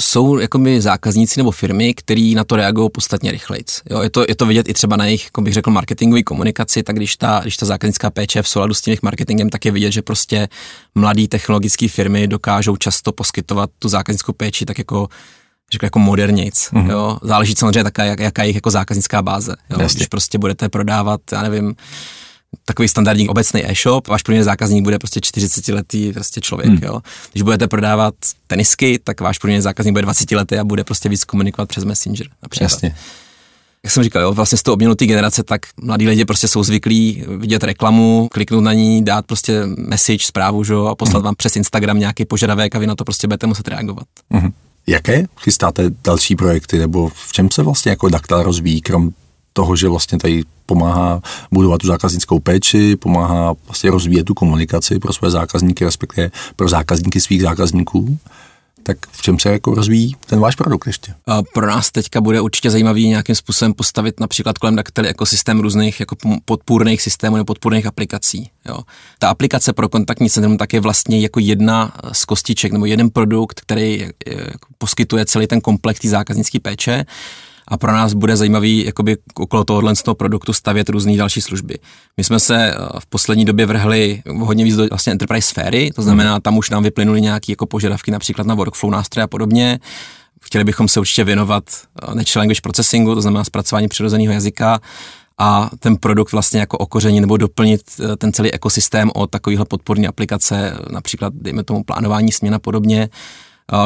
jsou 0.00 0.38
jakoby 0.38 0.80
zákazníci 0.80 1.40
nebo 1.40 1.50
firmy, 1.50 1.94
který 1.94 2.34
na 2.34 2.44
to 2.44 2.56
reagují 2.56 2.90
podstatně 2.90 3.30
rychleji. 3.30 3.64
Jo, 3.90 4.00
je, 4.02 4.10
to, 4.10 4.24
je 4.28 4.34
to 4.34 4.46
vidět 4.46 4.68
i 4.68 4.74
třeba 4.74 4.96
na 4.96 5.04
jejich, 5.04 5.24
jako 5.24 5.40
bych 5.40 5.54
řekl, 5.54 5.70
marketingové 5.70 6.22
komunikaci, 6.22 6.82
tak 6.82 6.96
když 6.96 7.16
ta, 7.16 7.40
když 7.42 7.56
ta 7.56 7.66
zákaznická 7.66 8.10
péče 8.10 8.38
je 8.38 8.42
v 8.42 8.48
souladu 8.48 8.74
s 8.74 8.80
tím 8.80 8.90
jejich 8.90 9.02
marketingem, 9.02 9.50
tak 9.50 9.64
je 9.64 9.72
vidět, 9.72 9.92
že 9.92 10.02
prostě 10.02 10.48
mladé 10.94 11.28
technologické 11.28 11.88
firmy 11.88 12.28
dokážou 12.28 12.76
často 12.76 13.12
poskytovat 13.12 13.70
tu 13.78 13.88
zákaznickou 13.88 14.32
péči 14.32 14.64
tak 14.64 14.78
jako 14.78 15.08
řekl 15.72 15.86
jako 15.86 15.98
modernějc. 15.98 16.54
Mm-hmm. 16.54 16.90
Jo. 16.90 17.18
Záleží 17.22 17.54
samozřejmě 17.56 17.84
taká, 17.84 18.04
jak, 18.04 18.20
jaká 18.20 18.42
je 18.42 18.46
jejich 18.46 18.54
jako 18.54 18.70
zákaznická 18.70 19.22
báze. 19.22 19.54
Jo. 19.70 19.88
Když 19.94 20.06
prostě 20.06 20.38
budete 20.38 20.68
prodávat, 20.68 21.20
já 21.32 21.42
nevím, 21.42 21.74
takový 22.64 22.88
standardní 22.88 23.28
obecný 23.28 23.70
e-shop, 23.70 24.08
váš 24.08 24.22
průměrný 24.22 24.44
zákazník 24.44 24.84
bude 24.84 24.98
prostě 24.98 25.20
40 25.20 25.68
letý 25.68 26.12
prostě 26.12 26.40
člověk, 26.40 26.70
hmm. 26.70 26.80
jo. 26.82 27.00
Když 27.32 27.42
budete 27.42 27.68
prodávat 27.68 28.14
tenisky, 28.46 28.98
tak 29.04 29.20
váš 29.20 29.38
průměrný 29.38 29.62
zákazník 29.62 29.92
bude 29.92 30.02
20 30.02 30.30
letý 30.30 30.56
a 30.56 30.64
bude 30.64 30.84
prostě 30.84 31.08
víc 31.08 31.24
komunikovat 31.24 31.68
přes 31.68 31.84
Messenger. 31.84 32.26
Například. 32.42 32.64
Jasně. 32.64 32.96
Jak 33.84 33.92
jsem 33.92 34.02
říkal, 34.02 34.22
jo, 34.22 34.32
vlastně 34.32 34.58
s 34.58 34.62
tou 34.62 34.72
obměnou 34.72 34.94
té 34.94 35.06
generace, 35.06 35.42
tak 35.42 35.60
mladí 35.82 36.08
lidi 36.08 36.24
prostě 36.24 36.48
jsou 36.48 36.62
zvyklí 36.62 37.24
vidět 37.28 37.64
reklamu, 37.64 38.28
kliknout 38.32 38.64
na 38.64 38.72
ní, 38.72 39.04
dát 39.04 39.26
prostě 39.26 39.62
message, 39.66 40.24
zprávu, 40.24 40.64
že, 40.64 40.74
a 40.90 40.94
poslat 40.94 41.18
hmm. 41.18 41.24
vám 41.24 41.34
přes 41.34 41.56
Instagram 41.56 41.98
nějaký 41.98 42.24
požadavek 42.24 42.74
a 42.74 42.78
vy 42.78 42.86
na 42.86 42.94
to 42.94 43.04
prostě 43.04 43.26
budete 43.26 43.46
muset 43.46 43.68
reagovat. 43.68 44.06
Hmm. 44.30 44.52
Jaké 44.86 45.24
chystáte 45.40 45.90
další 46.04 46.36
projekty, 46.36 46.78
nebo 46.78 47.08
v 47.08 47.32
čem 47.32 47.50
se 47.50 47.62
vlastně 47.62 47.90
jako 47.90 48.08
Daktal 48.08 48.42
rozvíjí, 48.42 48.80
krom 48.80 49.10
toho, 49.52 49.76
že 49.76 49.88
vlastně 49.88 50.18
tady 50.18 50.42
pomáhá 50.66 51.22
budovat 51.50 51.78
tu 51.80 51.86
zákaznickou 51.86 52.40
péči, 52.40 52.96
pomáhá 52.96 53.54
vlastně 53.66 53.90
rozvíjet 53.90 54.24
tu 54.24 54.34
komunikaci 54.34 54.98
pro 54.98 55.12
své 55.12 55.30
zákazníky, 55.30 55.84
respektive 55.84 56.30
pro 56.56 56.68
zákazníky 56.68 57.20
svých 57.20 57.42
zákazníků. 57.42 58.18
Tak 58.86 58.98
v 59.12 59.22
čem 59.22 59.38
se 59.38 59.52
jako 59.52 59.74
rozvíjí 59.74 60.16
ten 60.26 60.40
váš 60.40 60.56
produkt 60.56 60.86
ještě? 60.86 61.14
Pro 61.54 61.66
nás 61.66 61.90
teďka 61.90 62.20
bude 62.20 62.40
určitě 62.40 62.70
zajímavý 62.70 63.08
nějakým 63.08 63.34
způsobem 63.34 63.74
postavit 63.74 64.20
například 64.20 64.58
kolem 64.58 64.76
Dactyl 64.76 65.06
ekosystém 65.06 65.60
různých 65.60 66.00
jako 66.00 66.16
podpůrných 66.44 67.02
systémů 67.02 67.36
nebo 67.36 67.44
podpůrných 67.44 67.86
aplikací. 67.86 68.50
Jo. 68.68 68.78
Ta 69.18 69.28
aplikace 69.28 69.72
pro 69.72 69.88
kontaktní 69.88 70.30
centrum 70.30 70.58
tak 70.58 70.72
je 70.72 70.80
vlastně 70.80 71.20
jako 71.20 71.40
jedna 71.40 71.92
z 72.12 72.24
kostiček 72.24 72.72
nebo 72.72 72.86
jeden 72.86 73.10
produkt, 73.10 73.60
který 73.60 74.00
jako 74.26 74.68
poskytuje 74.78 75.26
celý 75.26 75.46
ten 75.46 75.60
komplex 75.60 76.00
zákaznické 76.04 76.60
péče 76.60 77.04
a 77.68 77.76
pro 77.76 77.92
nás 77.92 78.14
bude 78.14 78.36
zajímavý 78.36 78.84
jakoby 78.86 79.16
okolo 79.34 79.64
tohohle 79.64 79.96
z 79.96 80.02
toho 80.02 80.14
produktu 80.14 80.52
stavět 80.52 80.88
různé 80.88 81.16
další 81.16 81.40
služby. 81.40 81.78
My 82.16 82.24
jsme 82.24 82.40
se 82.40 82.70
eh, 82.70 82.74
v 82.98 83.06
poslední 83.06 83.44
době 83.44 83.66
vrhli 83.66 84.22
hodně 84.38 84.64
víc 84.64 84.76
do 84.76 84.86
vlastně 84.86 85.12
enterprise 85.12 85.48
sféry, 85.48 85.90
to 85.94 86.02
znamená, 86.02 86.40
tam 86.40 86.58
už 86.58 86.70
nám 86.70 86.82
vyplynuly 86.82 87.20
nějaké 87.20 87.52
jako 87.52 87.66
požadavky 87.66 88.10
například 88.10 88.46
na 88.46 88.54
workflow 88.54 88.92
nástroje 88.92 89.24
a 89.24 89.26
podobně. 89.26 89.78
Chtěli 90.42 90.64
bychom 90.64 90.88
se 90.88 91.00
určitě 91.00 91.24
věnovat 91.24 91.64
eh, 91.72 92.14
natural 92.14 92.40
language 92.40 92.60
processingu, 92.60 93.14
to 93.14 93.20
znamená 93.20 93.44
zpracování 93.44 93.88
přirozeného 93.88 94.32
jazyka, 94.32 94.80
a 95.38 95.70
ten 95.80 95.96
produkt 95.96 96.32
vlastně 96.32 96.60
jako 96.60 96.78
okoření 96.78 97.20
nebo 97.20 97.36
doplnit 97.36 97.80
eh, 98.00 98.16
ten 98.16 98.32
celý 98.32 98.52
ekosystém 98.52 99.10
o 99.14 99.26
takovéhle 99.26 99.64
podporní 99.64 100.06
aplikace, 100.06 100.76
například 100.90 101.32
dejme 101.34 101.64
tomu 101.64 101.84
plánování 101.84 102.32
směn 102.32 102.54
a 102.54 102.58
podobně, 102.58 103.08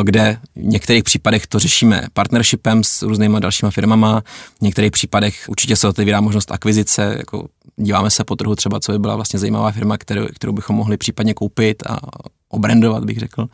kde 0.02 0.38
v 0.56 0.62
některých 0.62 1.04
případech 1.04 1.46
to 1.46 1.58
řešíme 1.58 2.02
partnershipem 2.12 2.84
s 2.84 3.02
různýma 3.02 3.38
dalšíma 3.38 3.70
firmama, 3.70 4.22
v 4.58 4.62
některých 4.62 4.90
případech 4.90 5.44
určitě 5.48 5.76
se 5.76 5.88
otevírá 5.88 6.20
možnost 6.20 6.52
akvizice, 6.52 7.14
jako 7.18 7.46
díváme 7.76 8.10
se 8.10 8.24
po 8.24 8.36
trhu 8.36 8.56
třeba, 8.56 8.80
co 8.80 8.92
by 8.92 8.98
byla 8.98 9.16
vlastně 9.16 9.38
zajímavá 9.38 9.72
firma, 9.72 9.98
kterou, 9.98 10.26
kterou 10.34 10.52
bychom 10.52 10.76
mohli 10.76 10.96
případně 10.96 11.34
koupit 11.34 11.82
a 11.86 11.98
obrandovat, 12.48 13.04
bych 13.04 13.18
řekl. 13.18 13.46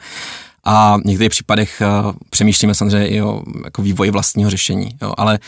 A 0.64 0.96
v 0.96 1.04
některých 1.04 1.30
případech 1.30 1.82
přemýšlíme 2.30 2.74
samozřejmě 2.74 3.08
i 3.08 3.22
o 3.22 3.42
jako 3.64 3.82
vývoji 3.82 4.10
vlastního 4.10 4.50
řešení, 4.50 4.96
jo, 5.02 5.14
ale 5.16 5.38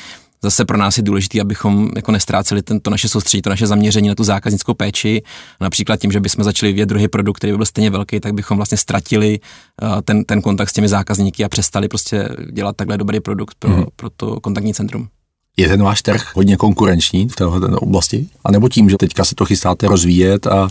zase 0.43 0.65
pro 0.65 0.77
nás 0.77 0.97
je 0.97 1.03
důležité, 1.03 1.41
abychom 1.41 1.91
jako 1.97 2.13
nestráceli 2.13 2.63
tento 2.63 2.91
naše 2.91 3.09
soustředí, 3.09 3.43
to 3.43 3.51
naše 3.51 3.67
zaměření 3.67 4.09
na 4.09 4.15
tu 4.15 4.25
zákaznickou 4.25 4.75
péči. 4.75 5.23
Například 5.61 6.01
tím, 6.01 6.13
že 6.13 6.21
bychom 6.21 6.45
začali 6.45 6.73
vyvíjet 6.73 6.87
druhý 6.87 7.09
produkt, 7.09 7.37
který 7.37 7.53
by 7.53 7.57
byl 7.57 7.67
stejně 7.67 7.91
velký, 7.91 8.21
tak 8.21 8.35
bychom 8.35 8.57
vlastně 8.57 8.79
ztratili 8.79 9.41
uh, 9.83 10.01
ten, 10.05 10.25
ten 10.25 10.43
kontakt 10.43 10.69
s 10.69 10.73
těmi 10.73 10.89
zákazníky 10.89 11.45
a 11.45 11.49
přestali 11.49 11.89
prostě 11.89 12.29
dělat 12.53 12.77
takhle 12.77 12.99
dobrý 12.99 13.21
produkt 13.21 13.55
pro, 13.59 13.75
hmm. 13.75 13.85
pro 13.97 14.11
to 14.11 14.41
kontaktní 14.41 14.75
centrum. 14.75 15.09
Je 15.57 15.69
ten 15.69 15.83
váš 15.83 16.03
trh 16.03 16.37
hodně 16.37 16.57
konkurenční 16.57 17.29
v 17.29 17.37
této 17.37 17.81
oblasti? 17.81 18.27
A 18.45 18.53
nebo 18.53 18.69
tím, 18.69 18.91
že 18.91 18.97
teďka 18.97 19.25
se 19.25 19.35
to 19.35 19.45
chystáte 19.45 19.89
rozvíjet 19.89 20.47
a 20.47 20.69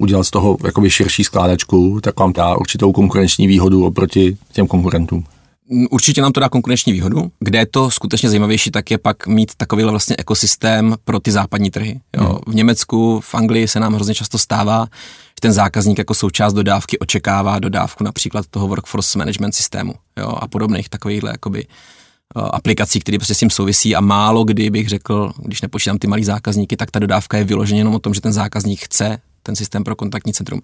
udělat 0.00 0.24
z 0.24 0.30
toho 0.30 0.56
jakoby 0.64 0.90
širší 0.90 1.24
skládačku, 1.24 2.00
tak 2.02 2.20
vám 2.20 2.32
dá 2.32 2.56
určitou 2.56 2.92
konkurenční 2.92 3.46
výhodu 3.46 3.86
oproti 3.86 4.36
těm 4.52 4.66
konkurentům? 4.66 5.24
Určitě 5.90 6.22
nám 6.22 6.32
to 6.32 6.40
dá 6.40 6.48
konkurenční 6.48 6.92
výhodu. 6.92 7.32
Kde 7.40 7.58
je 7.58 7.66
to 7.66 7.90
skutečně 7.90 8.28
zajímavější, 8.28 8.70
tak 8.70 8.90
je 8.90 8.98
pak 8.98 9.26
mít 9.26 9.54
takovýhle 9.56 9.90
vlastně 9.90 10.16
ekosystém 10.18 10.96
pro 11.04 11.20
ty 11.20 11.32
západní 11.32 11.70
trhy. 11.70 12.00
Jo. 12.16 12.24
Hmm. 12.24 12.38
V 12.46 12.54
Německu, 12.54 13.20
v 13.20 13.34
Anglii 13.34 13.68
se 13.68 13.80
nám 13.80 13.94
hrozně 13.94 14.14
často 14.14 14.38
stává, 14.38 14.86
že 15.28 15.40
ten 15.42 15.52
zákazník 15.52 15.98
jako 15.98 16.14
součást 16.14 16.52
dodávky 16.52 16.98
očekává 16.98 17.58
dodávku 17.58 18.04
například 18.04 18.46
toho 18.50 18.68
workforce 18.68 19.18
management 19.18 19.52
systému 19.52 19.94
jo, 20.16 20.28
a 20.40 20.48
podobných 20.48 20.88
takovýchhle 20.88 21.30
jakoby, 21.30 21.66
eh, 21.66 22.40
aplikací, 22.52 23.00
které 23.00 23.18
prostě 23.18 23.34
s 23.34 23.38
tím 23.38 23.50
souvisí 23.50 23.96
a 23.96 24.00
málo 24.00 24.44
kdy 24.44 24.70
bych 24.70 24.88
řekl, 24.88 25.32
když 25.38 25.62
nepočítám 25.62 25.98
ty 25.98 26.06
malý 26.06 26.24
zákazníky, 26.24 26.76
tak 26.76 26.90
ta 26.90 26.98
dodávka 26.98 27.38
je 27.38 27.44
vyloženě 27.44 27.80
jenom 27.80 27.94
o 27.94 27.98
tom, 27.98 28.14
že 28.14 28.20
ten 28.20 28.32
zákazník 28.32 28.80
chce 28.84 29.18
ten 29.42 29.56
systém 29.56 29.84
pro 29.84 29.96
kontaktní 29.96 30.32
centrum. 30.32 30.60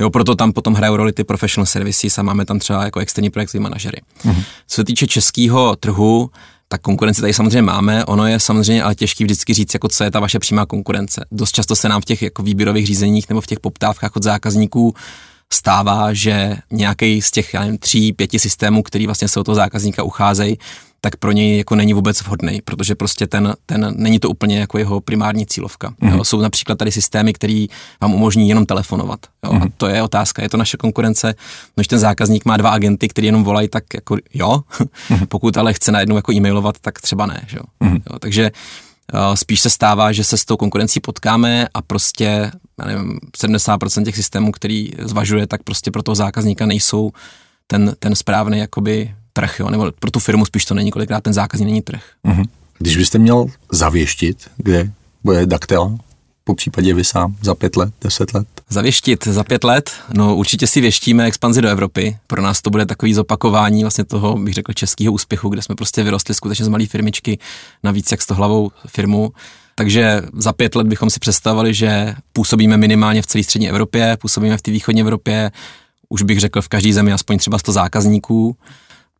Jo, 0.00 0.10
proto 0.10 0.34
tam 0.34 0.52
potom 0.52 0.74
hrajou 0.74 0.96
roli 0.96 1.12
ty 1.12 1.24
professional 1.24 1.66
services 1.66 2.18
a 2.18 2.22
máme 2.22 2.44
tam 2.44 2.58
třeba 2.58 2.84
jako 2.84 3.00
externí 3.00 3.30
projektový 3.30 3.62
manažery. 3.62 4.00
Mm-hmm. 4.24 4.44
Co 4.66 4.74
se 4.74 4.84
týče 4.84 5.06
českého 5.06 5.76
trhu, 5.76 6.30
tak 6.68 6.80
konkurenci 6.80 7.20
tady 7.20 7.34
samozřejmě 7.34 7.62
máme, 7.62 8.04
ono 8.04 8.26
je 8.26 8.40
samozřejmě 8.40 8.82
ale 8.82 8.94
těžký 8.94 9.24
vždycky 9.24 9.54
říct, 9.54 9.74
jako 9.74 9.88
co 9.88 10.04
je 10.04 10.10
ta 10.10 10.20
vaše 10.20 10.38
přímá 10.38 10.66
konkurence. 10.66 11.24
Dost 11.32 11.52
často 11.52 11.76
se 11.76 11.88
nám 11.88 12.00
v 12.00 12.04
těch 12.04 12.22
jako 12.22 12.42
výběrových 12.42 12.86
řízeních 12.86 13.28
nebo 13.28 13.40
v 13.40 13.46
těch 13.46 13.60
poptávkách 13.60 14.16
od 14.16 14.22
zákazníků 14.22 14.94
stává, 15.52 16.12
že 16.12 16.56
nějaký 16.70 17.22
z 17.22 17.30
těch, 17.30 17.54
já 17.54 17.60
nevím, 17.60 17.78
tří, 17.78 18.12
pěti 18.12 18.38
systémů, 18.38 18.82
který 18.82 19.06
vlastně 19.06 19.28
se 19.28 19.40
o 19.40 19.44
toho 19.44 19.54
zákazníka 19.54 20.02
ucházejí, 20.02 20.58
tak 21.04 21.16
pro 21.16 21.32
něj 21.32 21.58
jako 21.58 21.74
není 21.74 21.94
vůbec 21.94 22.22
vhodný, 22.22 22.60
protože 22.64 22.94
prostě 22.94 23.26
ten, 23.26 23.54
ten 23.66 23.94
není 23.96 24.18
to 24.18 24.30
úplně 24.30 24.58
jako 24.58 24.78
jeho 24.78 25.00
primární 25.00 25.46
cílovka. 25.46 25.94
Mm. 26.00 26.08
Jo. 26.08 26.24
Jsou 26.24 26.40
například 26.40 26.78
tady 26.78 26.92
systémy, 26.92 27.32
které 27.32 27.66
vám 28.00 28.14
umožní 28.14 28.48
jenom 28.48 28.66
telefonovat. 28.66 29.20
Jo. 29.44 29.52
Mm. 29.52 29.62
A 29.62 29.66
to 29.76 29.86
je 29.86 30.02
otázka, 30.02 30.42
je 30.42 30.48
to 30.48 30.56
naše 30.56 30.76
konkurence. 30.76 31.34
Když 31.74 31.88
ten 31.88 31.98
zákazník 31.98 32.44
má 32.44 32.56
dva 32.56 32.70
agenty, 32.70 33.08
který 33.08 33.26
jenom 33.26 33.44
volají, 33.44 33.68
tak 33.68 33.84
jako 33.94 34.16
jo, 34.34 34.60
mm. 35.10 35.26
pokud 35.28 35.56
ale 35.56 35.72
chce 35.74 35.92
najednou 35.92 36.16
jako 36.16 36.32
e-mailovat, 36.32 36.78
tak 36.80 37.00
třeba 37.00 37.26
ne. 37.26 37.42
Že 37.46 37.56
jo. 37.56 37.88
Mm. 37.88 37.94
Jo. 38.10 38.18
Takže 38.18 38.50
uh, 39.14 39.34
spíš 39.34 39.60
se 39.60 39.70
stává, 39.70 40.12
že 40.12 40.24
se 40.24 40.36
s 40.36 40.44
tou 40.44 40.56
konkurencí 40.56 41.00
potkáme 41.00 41.68
a 41.74 41.82
prostě 41.82 42.50
já 42.78 42.86
nevím, 42.86 43.18
70% 43.38 44.04
těch 44.04 44.16
systémů, 44.16 44.52
který 44.52 44.90
zvažuje, 44.98 45.46
tak 45.46 45.62
prostě 45.62 45.90
pro 45.90 46.02
toho 46.02 46.14
zákazníka 46.14 46.66
nejsou 46.66 47.10
ten, 47.66 47.94
ten 47.98 48.14
správný 48.14 48.58
jakoby 48.58 49.14
trh, 49.32 49.60
jo? 49.60 49.70
nebo 49.70 49.92
pro 49.98 50.10
tu 50.10 50.20
firmu 50.20 50.44
spíš 50.44 50.64
to 50.64 50.74
není, 50.74 50.90
kolikrát 50.90 51.20
ten 51.20 51.32
zákazník 51.32 51.66
není 51.66 51.82
trh. 51.82 52.02
Mm-hmm. 52.24 52.44
Když 52.78 52.96
byste 52.96 53.18
měl 53.18 53.46
zavěštit, 53.72 54.50
kde 54.56 54.92
bude 55.24 55.46
Daktel, 55.46 55.98
po 56.44 56.54
případě 56.54 56.94
vy 56.94 57.04
sám 57.04 57.36
za 57.42 57.54
pět 57.54 57.76
let, 57.76 57.94
deset 58.00 58.34
let? 58.34 58.46
Zavěštit 58.68 59.26
za 59.26 59.44
pět 59.44 59.64
let? 59.64 59.90
No 60.12 60.36
určitě 60.36 60.66
si 60.66 60.80
věštíme 60.80 61.24
expanzi 61.24 61.62
do 61.62 61.68
Evropy. 61.68 62.16
Pro 62.26 62.42
nás 62.42 62.62
to 62.62 62.70
bude 62.70 62.86
takový 62.86 63.14
zopakování 63.14 63.84
vlastně 63.84 64.04
toho, 64.04 64.36
bych 64.36 64.54
řekl, 64.54 64.72
českého 64.72 65.12
úspěchu, 65.12 65.48
kde 65.48 65.62
jsme 65.62 65.74
prostě 65.74 66.02
vyrostli 66.02 66.34
skutečně 66.34 66.64
z 66.64 66.68
malé 66.68 66.86
firmičky 66.86 67.38
na 67.82 67.90
víc 67.90 68.10
jak 68.10 68.30
hlavou 68.30 68.70
firmu. 68.86 69.32
Takže 69.74 70.22
za 70.36 70.52
pět 70.52 70.74
let 70.74 70.86
bychom 70.86 71.10
si 71.10 71.20
představovali, 71.20 71.74
že 71.74 72.14
působíme 72.32 72.76
minimálně 72.76 73.22
v 73.22 73.26
celé 73.26 73.44
střední 73.44 73.68
Evropě, 73.68 74.16
působíme 74.20 74.56
v 74.56 74.62
té 74.62 74.70
východní 74.70 75.00
Evropě, 75.00 75.50
už 76.08 76.22
bych 76.22 76.40
řekl 76.40 76.62
v 76.62 76.68
každé 76.68 76.92
zemi 76.92 77.12
aspoň 77.12 77.38
třeba 77.38 77.58
100 77.58 77.72
zákazníků 77.72 78.56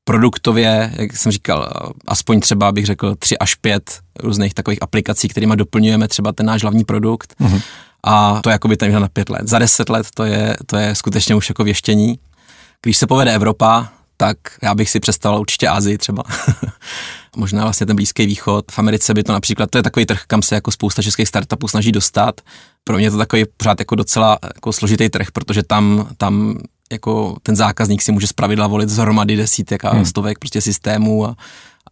produktově, 0.05 0.93
jak 0.97 1.17
jsem 1.17 1.33
říkal, 1.33 1.73
aspoň 2.07 2.41
třeba 2.41 2.73
bych 2.73 2.87
řekl 2.87 3.15
tři 3.15 3.39
až 3.39 3.55
pět 3.55 4.01
různých 4.21 4.55
takových 4.55 4.83
aplikací, 4.83 5.29
kterými 5.29 5.57
doplňujeme 5.57 6.09
třeba 6.09 6.33
ten 6.33 6.47
náš 6.47 6.63
hlavní 6.63 6.85
produkt. 6.85 7.35
Mm-hmm. 7.41 7.63
a 8.05 8.41
to 8.43 8.51
je 8.51 8.53
jako 8.53 8.69
by 8.69 8.77
ten 8.77 9.01
na 9.01 9.09
pět 9.09 9.29
let. 9.29 9.49
Za 9.49 9.59
deset 9.59 9.89
let 9.89 10.07
to 10.15 10.25
je, 10.25 10.57
to 10.67 10.77
je 10.77 10.95
skutečně 10.95 11.35
už 11.35 11.49
jako 11.49 11.65
věštění. 11.65 12.19
Když 12.83 12.97
se 12.97 13.07
povede 13.07 13.35
Evropa, 13.35 13.93
tak 14.17 14.37
já 14.63 14.75
bych 14.75 14.91
si 14.91 15.01
představil 15.01 15.41
určitě 15.41 15.69
Asii 15.69 15.99
třeba. 15.99 16.23
Možná 17.37 17.63
vlastně 17.63 17.87
ten 17.87 17.97
Blízký 17.97 18.27
východ. 18.27 18.65
V 18.73 18.79
Americe 18.79 19.15
by 19.15 19.23
to 19.23 19.33
například, 19.33 19.71
to 19.71 19.79
je 19.79 19.83
takový 19.83 20.07
trh, 20.07 20.23
kam 20.27 20.43
se 20.43 20.55
jako 20.55 20.71
spousta 20.71 21.03
českých 21.03 21.29
startupů 21.29 21.69
snaží 21.69 21.93
dostat. 21.93 22.41
Pro 22.85 22.97
mě 22.97 23.07
je 23.07 23.11
to 23.11 23.19
takový 23.19 23.45
pořád 23.57 23.79
jako 23.79 23.95
docela 23.95 24.39
jako 24.55 24.73
složitý 24.73 25.09
trh, 25.09 25.31
protože 25.33 25.63
tam, 25.63 26.09
tam 26.17 26.59
jako 26.93 27.37
ten 27.43 27.57
zákazník 27.57 28.03
si 28.03 28.13
může 28.13 28.27
zpravidla 28.27 28.67
volit 28.67 28.89
z 28.89 28.97
hromady 28.97 29.37
desítek 29.37 29.85
a 29.85 29.91
hmm. 29.91 30.05
stovek 30.05 30.39
prostě 30.39 30.61
systémů 30.61 31.27
a, 31.27 31.37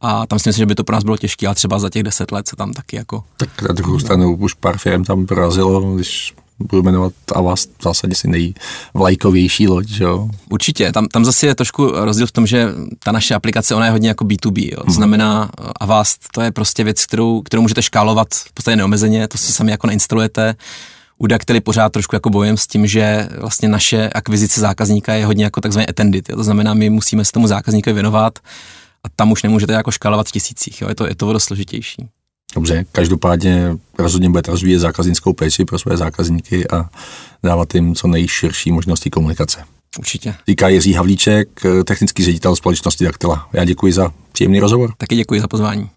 a 0.01 0.27
tam 0.27 0.39
si 0.39 0.49
myslím, 0.49 0.63
že 0.63 0.67
by 0.67 0.75
to 0.75 0.85
pro 0.85 0.97
nás 0.97 1.05
bylo 1.05 1.17
těžké, 1.17 1.47
ale 1.47 1.55
třeba 1.55 1.79
za 1.79 1.91
těch 1.91 2.03
deset 2.03 2.33
let 2.33 2.49
se 2.49 2.57
tam 2.57 2.73
taky 2.73 2.97
jako... 2.97 3.25
Tak 3.37 3.63
na 3.63 3.75
druhou 3.75 3.99
stranu 3.99 4.37
už 4.37 4.55
pár 4.55 4.79
firm 4.79 5.05
tam 5.05 5.27
prorazilo, 5.27 5.95
když 5.95 6.35
budu 6.61 6.83
jmenovat 6.83 7.13
a 7.35 7.41
vás 7.41 7.67
v 7.79 7.83
zásadě 7.83 8.15
si 8.15 8.29
nejvlajkovější 8.29 9.69
loď, 9.69 9.89
že 9.89 10.05
jo? 10.05 10.29
Určitě, 10.51 10.93
tam, 10.93 11.07
tam 11.07 11.25
zase 11.25 11.47
je 11.47 11.55
trošku 11.55 11.91
rozdíl 11.95 12.27
v 12.27 12.33
tom, 12.33 12.47
že 12.47 12.69
ta 12.99 13.13
naše 13.13 13.35
aplikace, 13.35 13.75
ona 13.75 13.85
je 13.85 13.93
hodně 13.93 14.09
jako 14.09 14.25
B2B, 14.25 14.71
jo? 14.73 14.77
To 14.77 14.83
hmm. 14.83 14.95
znamená, 14.95 15.51
Avast, 15.81 16.21
to 16.35 16.41
je 16.41 16.51
prostě 16.51 16.85
věc, 16.85 17.07
kterou, 17.07 17.43
kterou 17.43 17.63
můžete 17.63 17.83
škálovat 17.83 18.29
v 18.35 18.53
podstatě 18.53 18.77
neomezeně, 18.77 19.29
to 19.29 19.39
si 19.39 19.53
sami 19.53 19.71
jako 19.71 19.87
nainstalujete, 19.87 20.55
u 21.23 21.27
Daktely 21.27 21.61
pořád 21.61 21.93
trošku 21.93 22.17
jako 22.17 22.31
bojem 22.31 22.57
s 22.57 22.67
tím, 22.67 22.87
že 22.87 23.29
vlastně 23.39 23.69
naše 23.69 24.09
akvizice 24.09 24.61
zákazníka 24.61 25.15
je 25.15 25.27
hodně 25.27 25.45
jako 25.45 25.61
takzvaný 25.61 25.89
attended, 25.89 26.29
jo? 26.29 26.37
to 26.37 26.45
znamená, 26.45 26.75
my 26.75 26.91
musíme 26.91 27.25
se 27.25 27.33
tomu 27.33 27.47
zákazníkovi 27.47 27.95
věnovat 27.95 28.39
a 29.05 29.09
tam 29.17 29.33
už 29.33 29.43
nemůžete 29.43 29.73
jako 29.73 29.91
škálovat 29.91 30.29
v 30.29 30.33
tisících, 30.33 30.81
jo? 30.81 30.89
je 30.89 30.95
to, 30.95 31.07
je 31.07 31.15
to 31.15 31.33
dost 31.33 31.45
složitější. 31.45 32.09
Dobře, 32.55 32.85
každopádně 32.93 33.77
rozhodně 33.99 34.31
budete 34.31 34.51
rozvíjet 34.51 34.79
zákaznickou 34.79 35.33
péči 35.33 35.65
pro 35.65 35.79
své 35.79 35.97
zákazníky 35.97 36.69
a 36.69 36.91
dávat 37.43 37.75
jim 37.75 37.95
co 37.95 38.09
nejširší 38.09 38.73
možnosti 38.73 39.11
komunikace. 39.11 39.65
Určitě. 39.99 40.35
Říká 40.49 40.69
Jiří 40.69 40.93
Havlíček, 40.93 41.49
technický 41.85 42.25
ředitel 42.25 42.57
společnosti 42.57 43.05
Daktela. 43.05 43.49
Já 43.53 43.65
děkuji 43.65 43.93
za 43.93 44.13
příjemný 44.33 44.61
rozhovor. 44.61 44.93
Taky 44.97 45.17
děkuji 45.17 45.41
za 45.41 45.49
pozvání. 45.49 45.91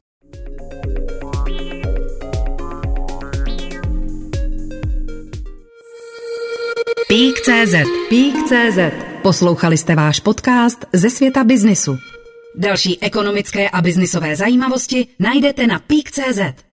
Pík.cz 7.08 7.76
Pík.cz 8.10 8.78
Poslouchali 9.22 9.78
jste 9.78 9.96
váš 9.96 10.20
podcast 10.20 10.86
ze 10.94 11.10
světa 11.10 11.44
biznisu. 11.44 11.98
Další 12.56 13.04
ekonomické 13.04 13.70
a 13.70 13.82
biznisové 13.82 14.36
zajímavosti 14.36 15.08
najdete 15.20 15.68
na 15.68 15.80
Pík.cz. 15.80 16.64